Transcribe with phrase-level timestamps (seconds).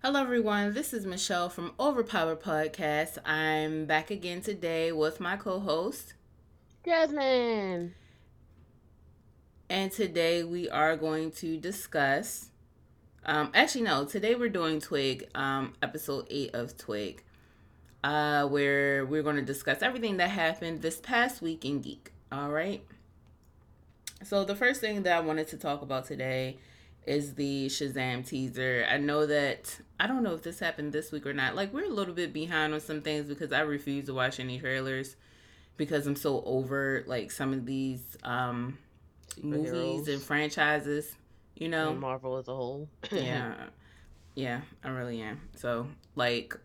[0.00, 0.74] Hello, everyone.
[0.74, 3.18] This is Michelle from Overpower Podcast.
[3.26, 6.14] I'm back again today with my co host,
[6.84, 7.96] Jasmine.
[9.68, 12.50] And today we are going to discuss.
[13.26, 17.24] Um, actually, no, today we're doing Twig, um, episode 8 of Twig,
[18.04, 22.12] uh, where we're going to discuss everything that happened this past week in Geek.
[22.30, 22.84] All right.
[24.22, 26.58] So, the first thing that I wanted to talk about today
[27.08, 28.86] is the Shazam teaser.
[28.88, 31.56] I know that I don't know if this happened this week or not.
[31.56, 34.60] Like we're a little bit behind on some things because I refuse to watch any
[34.60, 35.16] trailers
[35.78, 38.76] because I'm so over like some of these um
[39.42, 41.14] movies and franchises,
[41.56, 41.92] you know.
[41.92, 42.88] And Marvel as a whole.
[43.10, 43.54] yeah.
[44.34, 45.40] Yeah, I really am.
[45.56, 46.56] So, like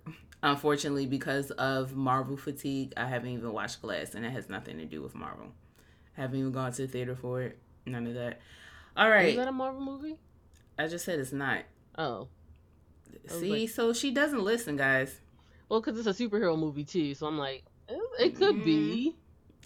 [0.44, 4.86] unfortunately because of Marvel fatigue, I haven't even watched Glass and it has nothing to
[4.86, 5.48] do with Marvel.
[6.16, 7.58] I haven't even gone to the theater for it.
[7.88, 8.42] None of that.
[8.96, 9.30] All right.
[9.30, 10.18] Is that a Marvel movie?
[10.78, 11.64] I just said it's not.
[11.98, 12.28] Oh.
[13.28, 15.20] See, like, so she doesn't listen, guys.
[15.70, 17.64] Well, because it's a superhero movie too, so I'm like,
[18.20, 19.16] it could mm, be.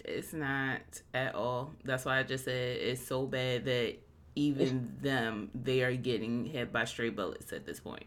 [0.04, 0.80] It's not
[1.12, 1.72] at all.
[1.84, 3.96] That's why I just said it's so bad that
[4.34, 8.06] even them, they are getting hit by stray bullets at this point.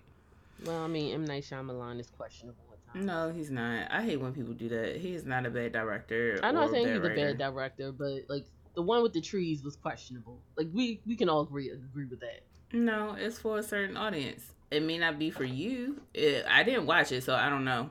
[0.66, 2.72] Well, I mean, M Night Shyamalan is questionable.
[2.94, 3.88] No, he's not.
[3.89, 4.98] I hate when people do that.
[4.98, 6.39] He's not a bad director.
[6.44, 7.14] I'm not saying he's writer.
[7.14, 8.45] a bad director, but like
[8.76, 10.39] the one with the trees was questionable.
[10.58, 12.42] Like we we can all agree agree with that.
[12.73, 14.52] No, it's for a certain audience.
[14.69, 16.02] It may not be for you.
[16.14, 17.89] It, I didn't watch it, so I don't know.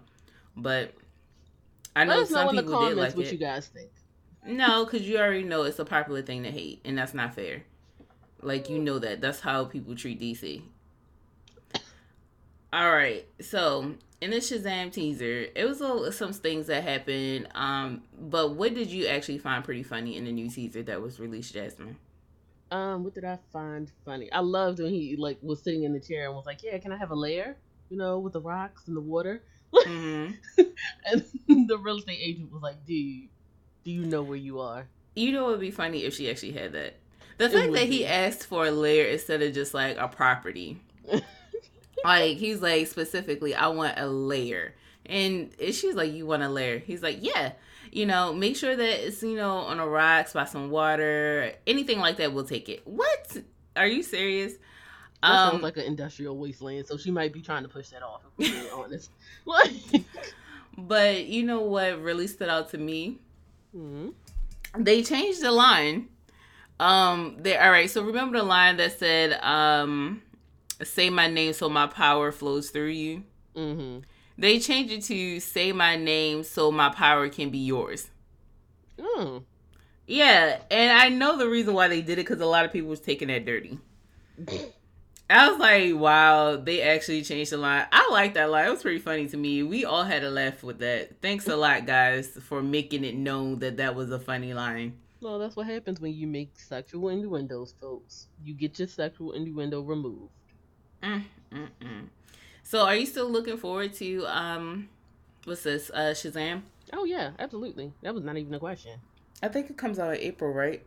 [0.57, 0.95] But
[1.95, 3.33] I know some know people did like what it.
[3.33, 3.91] you guys think.
[4.47, 7.63] No, because you already know it's a popular thing to hate, and that's not fair.
[8.41, 9.21] Like you know that.
[9.21, 10.63] That's how people treat DC.
[12.73, 17.49] All right, so in the Shazam teaser, it was a, some things that happened.
[17.55, 21.19] Um, but what did you actually find pretty funny in the new teaser that was
[21.19, 21.97] released, Jasmine?
[22.71, 24.31] Um, what did I find funny?
[24.31, 26.93] I loved when he like was sitting in the chair and was like, "Yeah, can
[26.93, 27.57] I have a lair?"
[27.89, 29.43] You know, with the rocks and the water.
[29.75, 30.63] Mm-hmm.
[31.49, 33.29] and the real estate agent was like, "Dude,
[33.85, 36.53] do you know where you are?" You know, it would be funny if she actually
[36.53, 36.97] had that.
[37.39, 40.81] The fact that he asked for a lair instead of just like a property.
[42.05, 44.75] like he's like specifically, I want a lair.
[45.07, 46.79] And she's like, You want a lair?
[46.79, 47.53] He's like, Yeah
[47.93, 51.99] you know, make sure that it's, you know, on a rocks by some water, anything
[51.99, 52.87] like that, we'll take it.
[52.87, 53.37] What?
[53.77, 54.55] Are you serious?
[55.23, 58.03] That um, sounds like an industrial wasteland, so she might be trying to push that
[58.03, 58.23] off.
[58.39, 59.11] If we're being honest,
[59.45, 59.71] what?
[60.79, 63.19] but you know what really stood out to me?
[63.77, 64.83] Mm-hmm.
[64.83, 66.09] They changed the line.
[66.79, 67.91] Um, they all right.
[67.91, 70.23] So remember the line that said, um,
[70.83, 73.25] "Say my name so my power flows through you."
[73.55, 73.99] Mm-hmm.
[74.41, 78.09] They changed it to say my name so my power can be yours.
[78.99, 79.45] Mm.
[80.07, 82.89] Yeah, and I know the reason why they did it because a lot of people
[82.89, 83.79] was taking that dirty.
[85.29, 87.85] I was like, wow, they actually changed the line.
[87.93, 88.67] I like that line.
[88.67, 89.63] It was pretty funny to me.
[89.63, 91.21] We all had a laugh with that.
[91.21, 94.95] Thanks a lot, guys, for making it known that that was a funny line.
[95.21, 98.29] Well, that's what happens when you make sexual innuendos, folks.
[98.43, 100.33] You get your sexual innuendo removed.
[101.03, 102.07] Mm, mm, mm.
[102.71, 104.91] So are you still looking forward to um
[105.43, 105.91] what's this?
[105.93, 106.63] Uh Shazam?
[106.93, 107.93] Oh yeah, absolutely.
[108.03, 109.01] That was not even a question.
[109.43, 110.81] I think it comes out in April, right?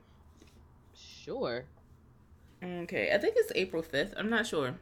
[0.95, 1.65] Sure.
[2.63, 3.11] Okay.
[3.13, 4.13] I think it's April 5th.
[4.15, 4.75] I'm not sure.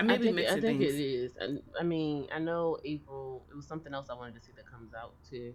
[0.00, 0.94] I may I be think, mixing I think things.
[0.94, 1.32] it is.
[1.40, 3.44] I, I mean, I know April.
[3.48, 5.54] It was something else I wanted to see that comes out too.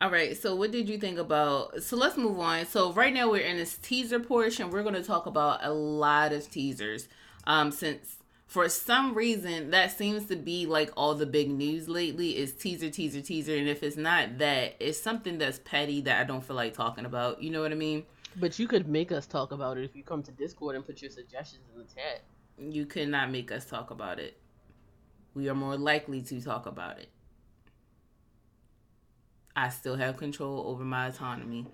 [0.00, 0.36] All right.
[0.36, 1.82] So, what did you think about?
[1.82, 2.66] So, let's move on.
[2.66, 4.70] So, right now we're in this teaser portion.
[4.70, 7.08] We're going to talk about a lot of teasers.
[7.48, 12.36] Um, since for some reason that seems to be like all the big news lately
[12.36, 13.56] is teaser teaser teaser.
[13.56, 17.04] And if it's not that it's something that's petty that i don't feel like talking
[17.04, 17.42] about.
[17.42, 18.04] You know what i mean?
[18.36, 21.00] But you could make us talk about it if you come to discord and put
[21.00, 22.24] your suggestions in the chat.
[22.58, 24.38] You could not make us talk about it.
[25.34, 27.10] We are more likely to talk about it.
[29.56, 31.66] I still have control over my autonomy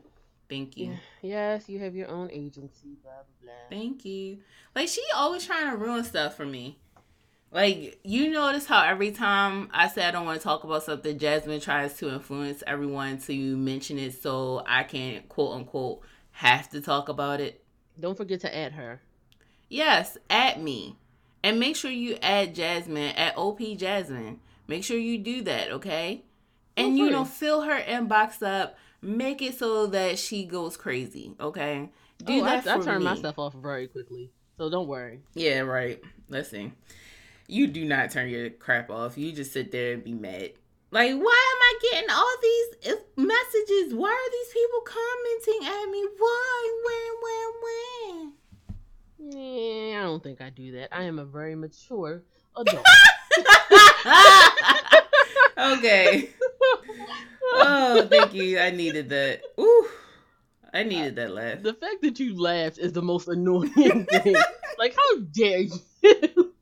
[0.50, 0.97] Thank you.
[1.22, 3.53] Yes, you have your own agency, blah blah blah.
[3.71, 4.38] Thank you.
[4.75, 6.78] Like she always trying to ruin stuff for me.
[7.53, 11.19] Like you notice how every time I say I don't want to talk about something,
[11.19, 16.03] Jasmine tries to influence everyone to mention it so I can quote unquote
[16.33, 17.63] have to talk about it.
[17.98, 19.01] Don't forget to add her.
[19.69, 20.97] Yes, add me.
[21.45, 24.41] And make sure you add Jasmine at OP Jasmine.
[24.66, 26.24] Make sure you do that, okay?
[26.77, 31.34] And oh, you know, fill her inbox up make it so that she goes crazy.
[31.41, 31.91] Okay,
[32.24, 32.66] do oh, that.
[32.66, 35.20] I, I turn my stuff off very quickly, so don't worry.
[35.34, 36.00] Yeah, right.
[36.28, 36.72] Let's see.
[37.47, 39.18] You do not turn your crap off.
[39.18, 40.52] You just sit there and be mad.
[40.92, 43.94] Like, why am I getting all these messages?
[43.94, 46.04] Why are these people commenting at me?
[46.18, 46.80] Why?
[46.84, 47.12] When?
[47.22, 47.52] When?
[47.62, 48.32] When?
[49.32, 50.88] Yeah, I don't think I do that.
[50.92, 52.22] I am a very mature
[52.56, 52.84] adult.
[55.78, 56.30] okay.
[57.52, 58.58] Oh, thank you.
[58.58, 59.42] I needed that.
[59.58, 59.88] Ooh.
[60.72, 61.62] I needed that laugh.
[61.62, 63.70] The fact that you laughed is the most annoying
[64.06, 64.36] thing.
[64.78, 65.74] like, how dare you?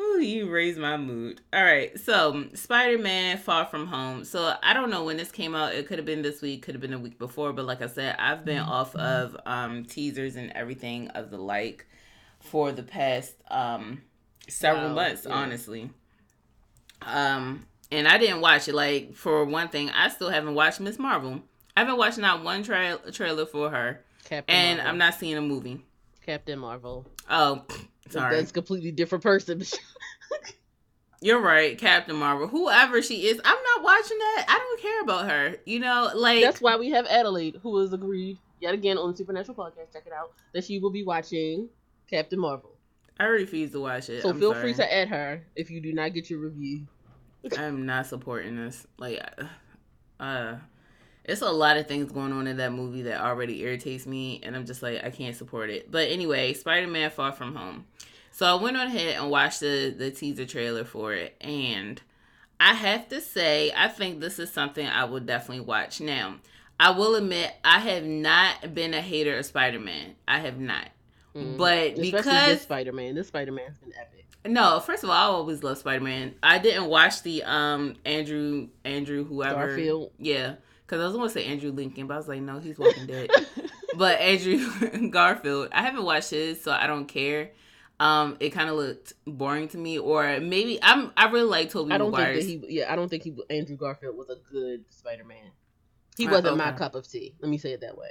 [0.00, 1.40] Ooh, you raised my mood.
[1.52, 4.24] All right, so Spider Man Far From Home.
[4.24, 5.74] So I don't know when this came out.
[5.74, 7.52] It could have been this week, could have been a week before.
[7.52, 8.70] But like I said, I've been mm-hmm.
[8.70, 11.86] off of um, teasers and everything of the like
[12.40, 14.02] for the past um,
[14.48, 15.34] several wow, months, yeah.
[15.34, 15.90] honestly.
[17.02, 18.74] Um, and I didn't watch it.
[18.74, 21.42] Like for one thing, I still haven't watched Miss Marvel.
[21.76, 24.90] I haven't watched not one tra- trailer for her, Captain and Marvel.
[24.90, 25.84] I'm not seeing a movie.
[26.24, 27.06] Captain Marvel.
[27.30, 27.64] Oh,
[28.10, 29.62] sorry, that's completely different person.
[31.20, 32.46] You're right, Captain Marvel.
[32.46, 34.44] Whoever she is, I'm not watching that.
[34.48, 35.56] I don't care about her.
[35.64, 39.16] You know, like that's why we have Adelaide, who has agreed yet again on the
[39.16, 39.92] Supernatural podcast.
[39.92, 41.68] Check it out that she will be watching
[42.08, 42.70] Captain Marvel.
[43.18, 44.22] I refuse to watch it.
[44.22, 44.62] So I'm feel sorry.
[44.62, 46.86] free to add her if you do not get your review.
[47.56, 48.86] I'm not supporting this.
[48.98, 49.22] Like,
[50.18, 50.56] uh,
[51.24, 54.56] it's a lot of things going on in that movie that already irritates me, and
[54.56, 55.90] I'm just like, I can't support it.
[55.90, 57.86] But anyway, Spider Man Far From Home.
[58.32, 62.00] So I went on ahead and watched the the teaser trailer for it, and
[62.60, 66.00] I have to say, I think this is something I will definitely watch.
[66.00, 66.36] Now,
[66.80, 70.14] I will admit, I have not been a hater of Spider Man.
[70.26, 70.88] I have not.
[71.34, 71.56] Mm.
[71.56, 74.26] But Especially because this Spider Man, this Spider Man's been epic.
[74.48, 76.34] No, first of all, I always love Spider Man.
[76.42, 80.12] I didn't watch the um Andrew Andrew whoever Garfield.
[80.18, 80.54] Yeah,
[80.86, 83.06] because I was going to say Andrew Lincoln, but I was like, no, he's Walking
[83.06, 83.30] Dead.
[83.96, 87.50] but Andrew Garfield, I haven't watched his, so I don't care.
[88.00, 91.12] Um, it kind of looked boring to me, or maybe I'm.
[91.16, 91.92] I really like Tobey.
[91.92, 92.46] I don't Maguire's.
[92.46, 92.78] think that he.
[92.78, 93.36] Yeah, I don't think he.
[93.50, 95.50] Andrew Garfield was a good Spider Man.
[96.16, 97.34] He wasn't my cup of tea.
[97.40, 98.10] Let me say it that way.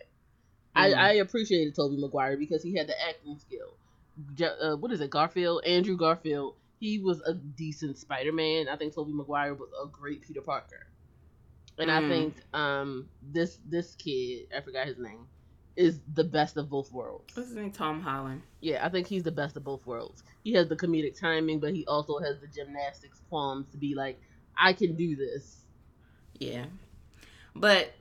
[0.76, 0.82] Mm.
[0.82, 3.77] I, I appreciated Tobey Maguire because he had the acting skill.
[4.42, 5.64] Uh, what is it, Garfield?
[5.66, 6.56] Andrew Garfield.
[6.80, 8.68] He was a decent Spider Man.
[8.70, 10.88] I think Tobey Maguire was a great Peter Parker.
[11.80, 11.94] And mm.
[11.94, 15.28] I think um, this this kid, I forgot his name,
[15.76, 17.36] is the best of both worlds.
[17.36, 17.72] What's his name?
[17.72, 18.42] Tom Holland.
[18.62, 20.24] Yeah, I think he's the best of both worlds.
[20.44, 24.20] He has the comedic timing, but he also has the gymnastics qualms to be like,
[24.58, 25.58] I can do this.
[26.40, 26.66] Yeah,
[27.56, 27.92] but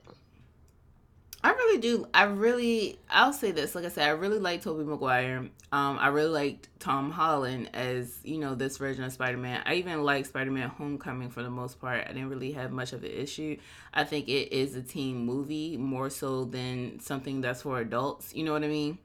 [1.43, 2.07] I really do.
[2.13, 3.75] I really, I'll say this.
[3.75, 5.49] Like I said, I really like Tobey Maguire.
[5.71, 9.61] Um, I really liked Tom Holland as you know this version of Spider Man.
[9.65, 12.05] I even like Spider Man Homecoming for the most part.
[12.05, 13.57] I didn't really have much of an issue.
[13.93, 18.33] I think it is a teen movie more so than something that's for adults.
[18.33, 18.97] You know what I mean?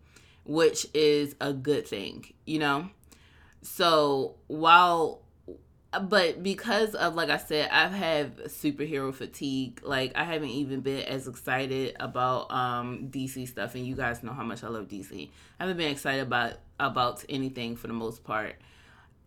[0.45, 2.33] Which is a good thing.
[2.47, 2.89] You know.
[3.63, 5.22] So while
[6.01, 9.81] but because of like I said, I've had superhero fatigue.
[9.83, 14.33] Like I haven't even been as excited about um DC stuff, and you guys know
[14.33, 15.29] how much I love DC.
[15.61, 18.57] I haven't been excited about about anything for the most part,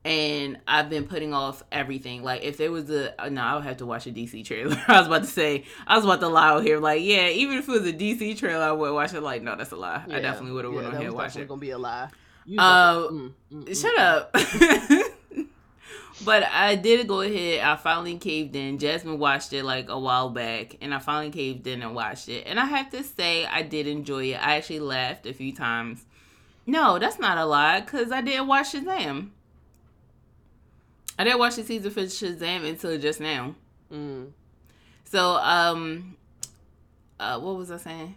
[0.04, 2.24] and I've been putting off everything.
[2.24, 4.82] Like if there was a no, I would have to watch a DC trailer.
[4.88, 6.80] I was about to say I was about to lie out here.
[6.80, 9.22] Like yeah, even if it was a DC trailer, I would watch it.
[9.22, 10.04] Like no, that's a lie.
[10.08, 11.48] Yeah, I definitely would have yeah, went on here and watched it.
[11.48, 12.10] Gonna be a lie.
[12.58, 15.02] Uh, mm, mm, mm, shut mm.
[15.02, 15.02] up.
[16.24, 17.62] but I did go ahead.
[17.62, 18.78] I finally caved in.
[18.78, 22.46] Jasmine watched it like a while back, and I finally caved in and watched it.
[22.48, 24.36] And I have to say, I did enjoy it.
[24.36, 26.06] I actually laughed a few times.
[26.66, 29.30] No, that's not a lie, because I didn't watch Shazam.
[31.18, 33.56] I didn't watch the season for Shazam until just now.
[33.92, 34.31] Mm.
[35.06, 36.18] So, um,
[37.19, 38.16] uh, what was I saying?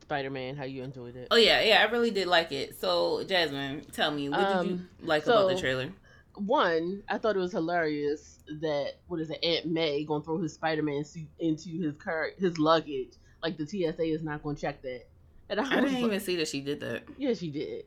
[0.00, 1.28] Spider Man, how you enjoyed it?
[1.30, 2.80] Oh yeah, yeah, I really did like it.
[2.80, 5.90] So, Jasmine, tell me, what um, did you um, like so, about the trailer?
[6.36, 10.54] One, I thought it was hilarious that what is it, Aunt May gonna throw his
[10.54, 13.12] Spider Man suit into his car his luggage.
[13.42, 15.06] Like the TSA is not gonna check that.
[15.48, 17.04] And I, I didn't like, even see that she did that.
[17.18, 17.84] Yeah, she did.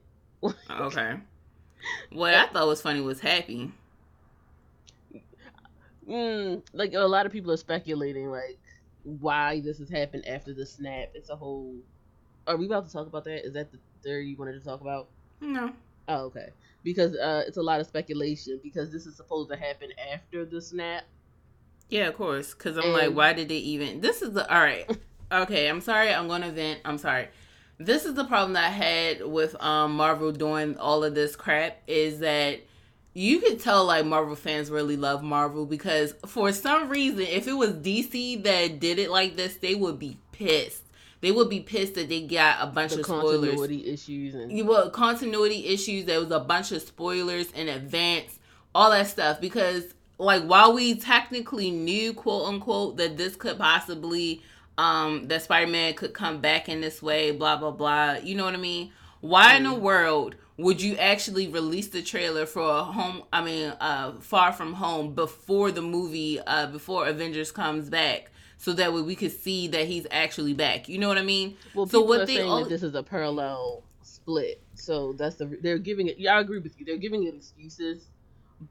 [0.69, 1.15] okay.
[2.11, 3.71] What I thought was funny was Happy.
[6.09, 8.57] Mm, like a lot of people are speculating like
[9.03, 11.09] why this has happened after the snap.
[11.13, 11.75] It's a whole.
[12.47, 13.45] Are we about to talk about that?
[13.45, 15.09] Is that the theory you wanted to talk about?
[15.41, 15.73] No.
[16.07, 16.49] Oh, okay
[16.85, 20.61] because uh, it's a lot of speculation because this is supposed to happen after the
[20.61, 21.03] snap.
[21.89, 22.53] Yeah, of course.
[22.53, 22.93] Because I'm and...
[22.93, 23.99] like, why did they even?
[23.99, 24.89] This is the all right.
[25.31, 26.13] Okay, I'm sorry.
[26.13, 26.81] I'm gonna vent.
[26.85, 27.29] I'm sorry.
[27.79, 31.81] This is the problem that I had with um, Marvel doing all of this crap
[31.87, 32.59] is that
[33.15, 37.53] you could tell like Marvel fans really love Marvel because for some reason, if it
[37.53, 40.84] was DC that did it like this, they would be pissed
[41.25, 43.49] they would be pissed that they got a bunch the of spoilers.
[43.49, 46.05] Continuity issues and you well, continuity issues.
[46.05, 48.37] There was a bunch of spoilers in advance,
[48.75, 49.41] all that stuff.
[49.41, 49.85] Because
[50.19, 54.43] like while we technically knew, quote unquote, that this could possibly
[54.77, 58.17] um that Spider Man could come back in this way, blah blah blah.
[58.21, 58.91] You know what I mean?
[59.21, 59.57] Why mm.
[59.57, 64.13] in the world would you actually release the trailer for a home i mean uh
[64.21, 68.31] far from home before the movie uh before avengers comes back
[68.65, 71.55] so that way we could see that he's actually back you know what i mean
[71.75, 75.45] well so what are they saying that this is a parallel split so that's the
[75.61, 78.07] they're giving it yeah i agree with you they're giving it excuses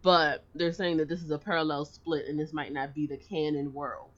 [0.03, 3.17] but they're saying that this is a parallel split and this might not be the
[3.17, 4.09] canon world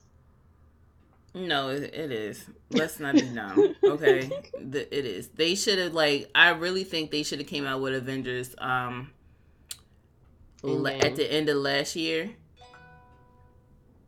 [1.34, 2.46] no, it is.
[2.70, 3.76] Let's not be dumb.
[3.84, 5.28] Okay, the, it is.
[5.28, 6.30] They should have like.
[6.34, 8.54] I really think they should have came out with Avengers.
[8.56, 9.10] Um,
[10.64, 12.30] at the end of last year.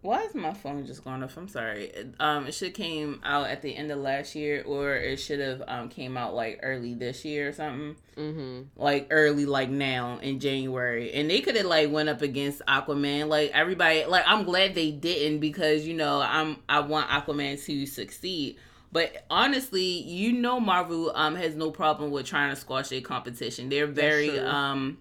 [0.00, 1.36] Why is my phone just going off?
[1.36, 1.92] I'm sorry.
[2.20, 5.62] Um, it should came out at the end of last year, or it should have
[5.66, 7.96] um came out like early this year or something.
[8.16, 8.80] Mm-hmm.
[8.80, 13.26] Like early, like now in January, and they could have like went up against Aquaman.
[13.26, 17.86] Like everybody, like I'm glad they didn't because you know I'm I want Aquaman to
[17.86, 18.56] succeed.
[18.92, 23.68] But honestly, you know Marvel um has no problem with trying to squash their competition.
[23.68, 24.98] They're very um,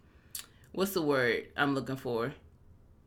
[0.71, 2.33] what's the word I'm looking for?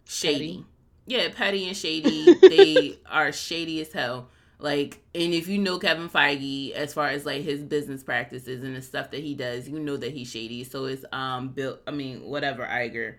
[0.04, 0.59] Shady.
[0.59, 0.66] Petty
[1.11, 2.35] yeah, petty and shady.
[2.35, 4.29] they are shady as hell.
[4.61, 8.76] Like, and if you know Kevin Feige as far as like his business practices and
[8.76, 10.62] the stuff that he does, you know that he's shady.
[10.62, 11.79] So it's um Bill.
[11.87, 13.17] I mean, whatever Iger.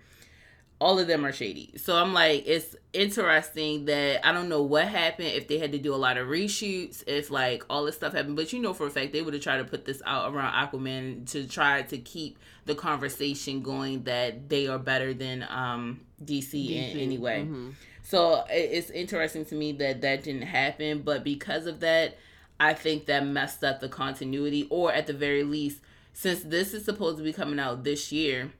[0.81, 1.73] All of them are shady.
[1.77, 5.77] So I'm like, it's interesting that I don't know what happened if they had to
[5.77, 8.35] do a lot of reshoots, if like all this stuff happened.
[8.35, 10.53] But you know for a fact they would have tried to put this out around
[10.53, 16.51] Aquaman to try to keep the conversation going that they are better than um DC,
[16.51, 16.93] DC.
[16.93, 17.41] in any way.
[17.41, 17.69] Mm-hmm.
[18.03, 22.17] So it's interesting to me that that didn't happen, but because of that,
[22.59, 25.79] I think that messed up the continuity, or at the very least,
[26.13, 28.51] since this is supposed to be coming out this year,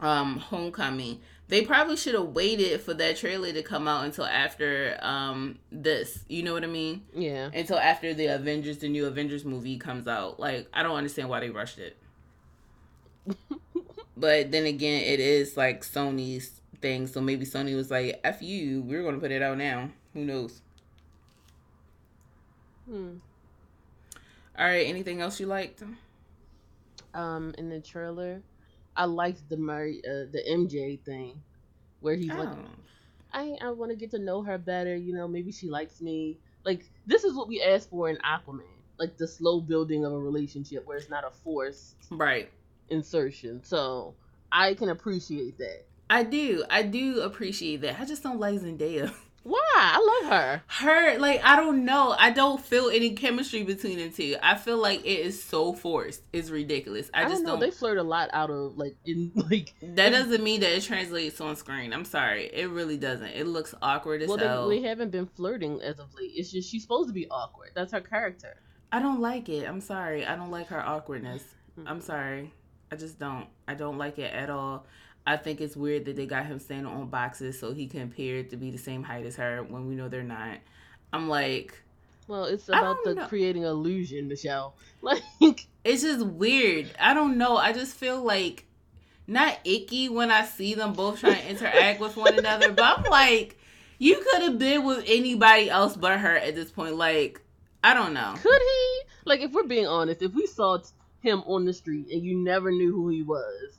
[0.00, 4.96] um, Homecoming, they probably should have waited for that trailer to come out until after
[5.02, 6.24] um this.
[6.28, 7.02] You know what I mean?
[7.14, 7.50] Yeah.
[7.52, 10.38] Until after the Avengers, the new Avengers movie comes out.
[10.38, 11.96] Like, I don't understand why they rushed it.
[14.16, 17.06] but then again, it is like Sony's thing.
[17.06, 20.62] So maybe Sony was like, "F you, we're gonna put it out now." Who knows?
[22.88, 23.16] Hmm.
[24.58, 24.86] All right.
[24.86, 25.82] Anything else you liked?
[27.12, 28.42] Um, in the trailer,
[28.96, 31.40] I liked the Mary, uh, the MJ thing,
[32.00, 32.36] where he's oh.
[32.36, 32.56] like,
[33.32, 34.96] "I I want to get to know her better.
[34.96, 38.62] You know, maybe she likes me." Like this is what we asked for in Aquaman,
[38.98, 42.50] like the slow building of a relationship where it's not a forced right
[42.90, 43.62] insertion.
[43.64, 44.14] So
[44.52, 45.84] I can appreciate that.
[46.10, 46.64] I do.
[46.68, 48.00] I do appreciate that.
[48.00, 49.14] I just don't like Zendaya.
[49.42, 49.58] Why?
[49.74, 50.62] I love her.
[50.66, 52.14] Her, like, I don't know.
[52.18, 54.36] I don't feel any chemistry between the two.
[54.42, 56.22] I feel like it is so forced.
[56.32, 57.10] It's ridiculous.
[57.14, 57.50] I, I just don't, know.
[57.52, 57.60] Don't...
[57.60, 59.72] They flirt a lot out of like in like.
[59.82, 61.94] That doesn't mean that it translates on screen.
[61.94, 62.50] I'm sorry.
[62.52, 63.28] It really doesn't.
[63.28, 64.48] It looks awkward as well, hell.
[64.60, 66.32] Well, they, they haven't been flirting as of late.
[66.34, 67.70] It's just she's supposed to be awkward.
[67.74, 68.56] That's her character.
[68.92, 69.66] I don't like it.
[69.66, 70.26] I'm sorry.
[70.26, 71.42] I don't like her awkwardness.
[71.78, 71.88] Mm-hmm.
[71.88, 72.52] I'm sorry.
[72.92, 73.46] I just don't.
[73.66, 74.84] I don't like it at all.
[75.30, 78.42] I think it's weird that they got him standing on boxes so he can appear
[78.42, 80.58] to be the same height as her when we know they're not.
[81.12, 81.80] I'm like,
[82.26, 83.26] well, it's about the know.
[83.28, 84.74] creating illusion, Michelle.
[85.02, 85.22] Like,
[85.82, 86.90] it's just weird.
[87.00, 87.56] I don't know.
[87.56, 88.66] I just feel like
[89.26, 93.04] not icky when I see them both trying to interact with one another, but I'm
[93.10, 93.56] like,
[93.98, 96.96] you could have been with anybody else but her at this point.
[96.96, 97.40] Like,
[97.82, 98.34] I don't know.
[98.42, 99.00] Could he?
[99.24, 100.78] Like, if we're being honest, if we saw
[101.20, 103.78] him on the street and you never knew who he was,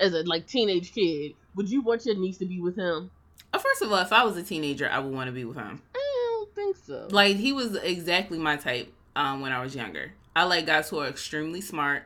[0.00, 3.10] as a like teenage kid, would you want your niece to be with him?
[3.52, 5.56] Uh, first of all, if I was a teenager, I would want to be with
[5.56, 5.82] him.
[5.94, 7.08] I don't think so.
[7.10, 10.12] Like he was exactly my type um, when I was younger.
[10.34, 12.04] I like guys who are extremely smart,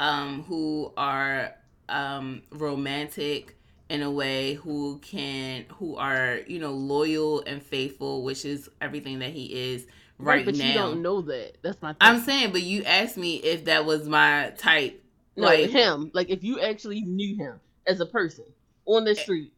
[0.00, 1.54] um, who are
[1.88, 3.56] um, romantic
[3.88, 9.18] in a way, who can, who are you know loyal and faithful, which is everything
[9.18, 9.86] that he is
[10.18, 10.66] right, right but now.
[10.66, 11.58] you don't know that.
[11.60, 11.90] That's my.
[11.90, 11.98] Thing.
[12.00, 15.01] I'm saying, but you asked me if that was my type
[15.36, 16.10] no, like him.
[16.12, 18.44] Like if you actually knew him as a person
[18.86, 19.52] on the street.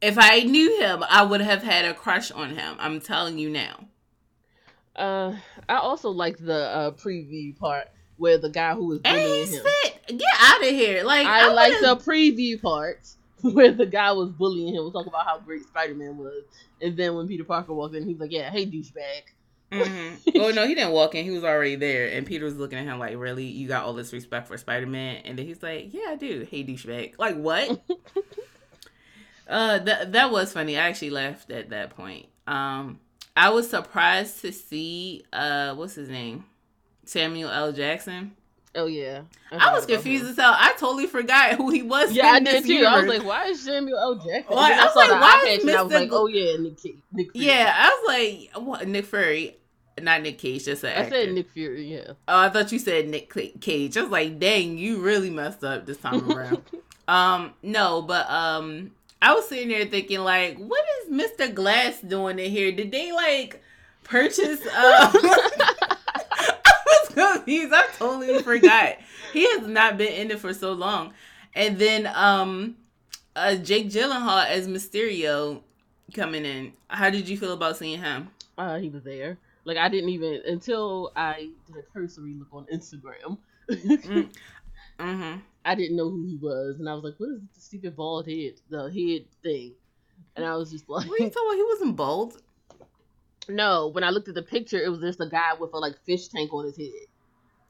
[0.00, 2.76] If I knew him, I would have had a crush on him.
[2.78, 3.88] I'm telling you now.
[4.94, 5.34] Uh,
[5.68, 9.62] I also like the uh, preview part where the guy who was bullying him.
[9.62, 10.18] Fit.
[10.18, 11.04] Get out of here!
[11.04, 14.84] Like I, I like the preview parts where the guy was bullying him.
[14.84, 16.44] We talk about how great Spider Man was,
[16.80, 19.22] and then when Peter Parker walked in, he's like, "Yeah, hey douchebag."
[19.70, 20.30] Mm-hmm.
[20.36, 21.24] oh no, he didn't walk in.
[21.24, 23.92] He was already there, and Peter was looking at him like, "Really, you got all
[23.92, 27.14] this respect for Spider Man?" And then he's like, "Yeah, I do." Hey, douchebag.
[27.18, 27.80] Like what?
[29.48, 30.78] uh, that that was funny.
[30.78, 32.26] I actually laughed at that point.
[32.46, 32.98] Um,
[33.36, 36.46] I was surprised to see uh, what's his name,
[37.04, 37.72] Samuel L.
[37.72, 38.32] Jackson.
[38.74, 40.54] Oh yeah, I, I was confused as hell.
[40.56, 42.12] I totally forgot who he was.
[42.12, 42.74] Yeah, I did too.
[42.74, 42.92] Universe.
[42.92, 44.14] I was like, "Why is Samuel L.
[44.14, 45.76] Jackson?" Like, I, I was like, "Why is Mr.
[45.76, 47.46] I was like, "Oh yeah, Nick, Nick Fury.
[47.46, 49.56] Yeah, I was like, "What Nick Fury?"
[50.02, 51.10] Not Nick Cage, just an I actor.
[51.14, 51.94] said Nick Fury.
[51.94, 52.12] Yeah.
[52.28, 53.96] Oh, I thought you said Nick Cage.
[53.96, 56.62] I was like, dang, you really messed up this time around.
[57.06, 61.52] um, no, but um, I was sitting there thinking, like, what is Mr.
[61.54, 62.72] Glass doing in here?
[62.72, 63.62] Did they like
[64.04, 64.60] purchase?
[64.66, 67.72] Um, I was confused.
[67.74, 68.96] I totally forgot.
[69.32, 71.12] He has not been in it for so long.
[71.54, 72.76] And then um,
[73.36, 75.62] uh, Jake Gyllenhaal as Mysterio
[76.14, 76.72] coming in.
[76.88, 78.28] How did you feel about seeing him?
[78.56, 79.38] Uh, he was there.
[79.68, 83.36] Like I didn't even until I did a cursory look on Instagram.
[83.68, 84.32] mm.
[84.98, 85.40] mm-hmm.
[85.62, 88.26] I didn't know who he was, and I was like, "What is the stupid bald
[88.26, 88.54] head?
[88.70, 89.74] The head thing?"
[90.36, 91.56] And I was just like, "What are you talking about?
[91.56, 92.42] He wasn't bald."
[93.50, 96.02] No, when I looked at the picture, it was just a guy with a like
[96.06, 97.06] fish tank on his head.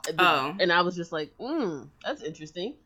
[0.06, 2.76] And oh, and I was just like, "Hmm, that's interesting."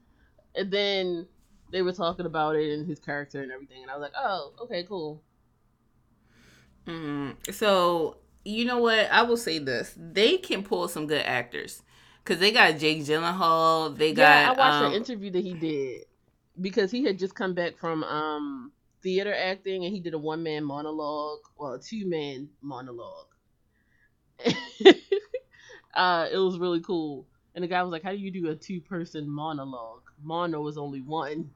[0.54, 1.26] And then
[1.70, 4.54] they were talking about it and his character and everything, and I was like, "Oh,
[4.62, 5.22] okay, cool."
[6.86, 9.10] Mm, so you know what?
[9.10, 11.82] I will say this: they can pull some good actors
[12.22, 13.96] because they got Jake Gyllenhaal.
[13.96, 14.22] They got.
[14.22, 16.04] Yeah, I watched um, an interview that he did
[16.60, 18.72] because he had just come back from um
[19.02, 23.26] theater acting and he did a one man monologue, well, a two man monologue.
[25.94, 27.26] uh, it was really cool.
[27.54, 30.02] And the guy was like, "How do you do a two person monologue?
[30.22, 31.50] Mono is only one.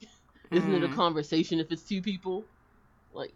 [0.50, 0.76] Isn't mm.
[0.76, 0.96] it a mm-hmm.
[0.96, 2.44] conversation if it's two people?
[3.12, 3.32] Like,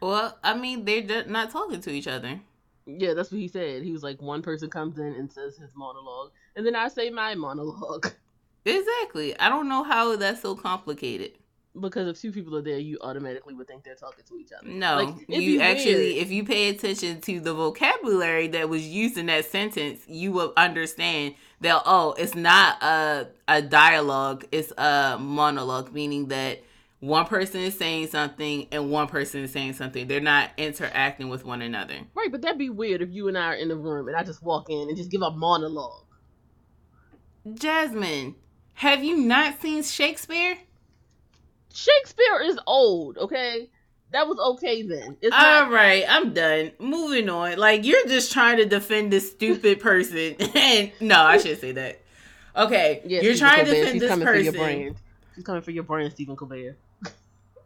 [0.00, 2.40] well, I mean, they're not talking to each other.
[2.86, 3.82] Yeah, that's what he said.
[3.82, 7.10] He was like, one person comes in and says his monologue, and then I say
[7.10, 8.12] my monologue.
[8.66, 9.38] Exactly.
[9.38, 11.32] I don't know how that's so complicated.
[11.78, 14.66] Because if two people are there, you automatically would think they're talking to each other.
[14.66, 16.16] No, like, you actually, weird.
[16.16, 20.54] if you pay attention to the vocabulary that was used in that sentence, you will
[20.56, 26.62] understand that oh, it's not a a dialogue; it's a monologue, meaning that
[27.00, 30.06] one person is saying something and one person is saying something.
[30.06, 31.98] They're not interacting with one another.
[32.14, 34.22] Right, but that'd be weird if you and I are in the room and I
[34.24, 36.04] just walk in and just give a monologue.
[37.54, 38.34] Jasmine,
[38.74, 40.58] have you not seen Shakespeare?
[41.72, 43.70] Shakespeare is old, okay?
[44.12, 45.16] That was okay then.
[45.20, 46.72] It's All not- right, I'm done.
[46.78, 47.58] Moving on.
[47.58, 52.00] Like you're just trying to defend this stupid person, and no, I should say that.
[52.56, 53.70] Okay, yeah, you're Stephen trying Colbert.
[53.74, 54.44] to defend She's this coming person.
[54.52, 54.96] For your brand.
[55.34, 56.76] She's coming for your brand, Stephen Colbert.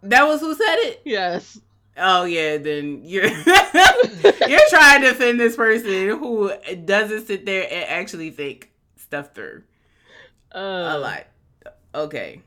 [0.03, 1.03] That was who said it.
[1.05, 1.61] Yes.
[1.97, 6.53] Oh yeah, then you're you're trying to defend this person who
[6.85, 9.63] doesn't sit there and actually think stuff through.
[10.55, 11.27] Uh, a lot.
[11.95, 12.41] Okay.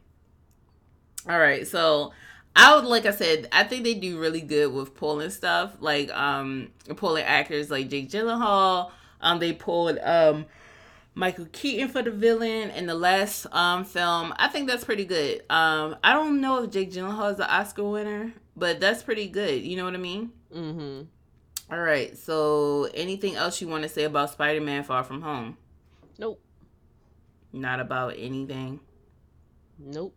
[1.30, 1.68] All right.
[1.68, 2.14] So
[2.56, 6.12] I would like I said, I think they do really good with pulling stuff, like
[6.12, 8.92] um pulling actors like Jake Gyllenhaal.
[9.22, 10.46] Um, they pulled um
[11.16, 14.34] Michael Keaton for the villain in the last um film.
[14.38, 15.44] I think that's pretty good.
[15.50, 19.62] Um, I don't know if Jake Gyllenhaal is an Oscar winner, but that's pretty good.
[19.62, 20.32] You know what I mean?
[20.54, 21.74] Mm-hmm.
[21.74, 22.18] All right.
[22.18, 25.58] So, anything else you want to say about Spider-Man: Far From Home?
[26.18, 26.42] Nope.
[27.52, 28.80] Not about anything.
[29.80, 30.16] Nope.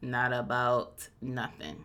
[0.00, 1.84] Not about nothing.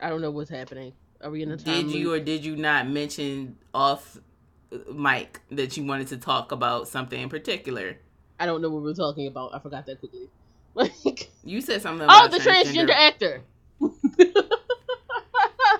[0.00, 0.92] I don't know what's happening.
[1.20, 1.86] Are we in time?
[1.86, 4.18] Did you or did you not mention off
[4.92, 7.96] mic that you wanted to talk about something in particular.
[8.40, 9.54] I don't know what we're talking about.
[9.54, 10.28] I forgot that quickly.
[10.74, 12.06] Like you said something.
[12.08, 13.42] oh, the transgender, transgender actor.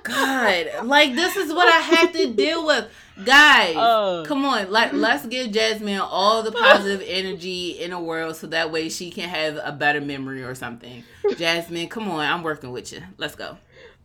[0.03, 2.90] God, like this is what I have to deal with,
[3.24, 3.77] guys.
[3.77, 8.46] Uh, come on, like let's give Jasmine all the positive energy in the world, so
[8.48, 11.05] that way she can have a better memory or something.
[11.37, 13.03] Jasmine, come on, I'm working with you.
[13.18, 13.59] Let's go.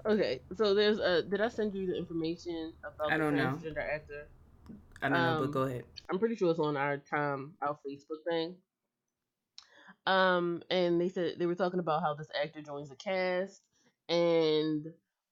[0.05, 1.23] Okay, so there's a.
[1.23, 3.81] Did I send you the information about I don't the transgender know.
[3.81, 4.27] actor?
[5.03, 5.83] I don't um, know, but go ahead.
[6.09, 8.55] I'm pretty sure it's on our time our Facebook thing.
[10.05, 13.61] Um, and they said they were talking about how this actor joins the cast
[14.09, 14.87] and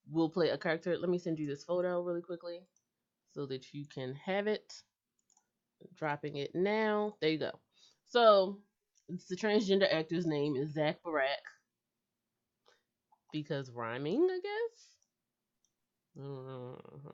[0.10, 0.98] will play a character.
[0.98, 2.60] Let me send you this photo really quickly
[3.34, 4.74] so that you can have it.
[5.98, 7.16] dropping it now.
[7.22, 7.52] There you go.
[8.08, 8.60] So
[9.08, 11.44] it's the transgender actor's name is Zach Barack
[13.32, 16.26] because rhyming, I guess.
[16.26, 17.10] Mm-hmm.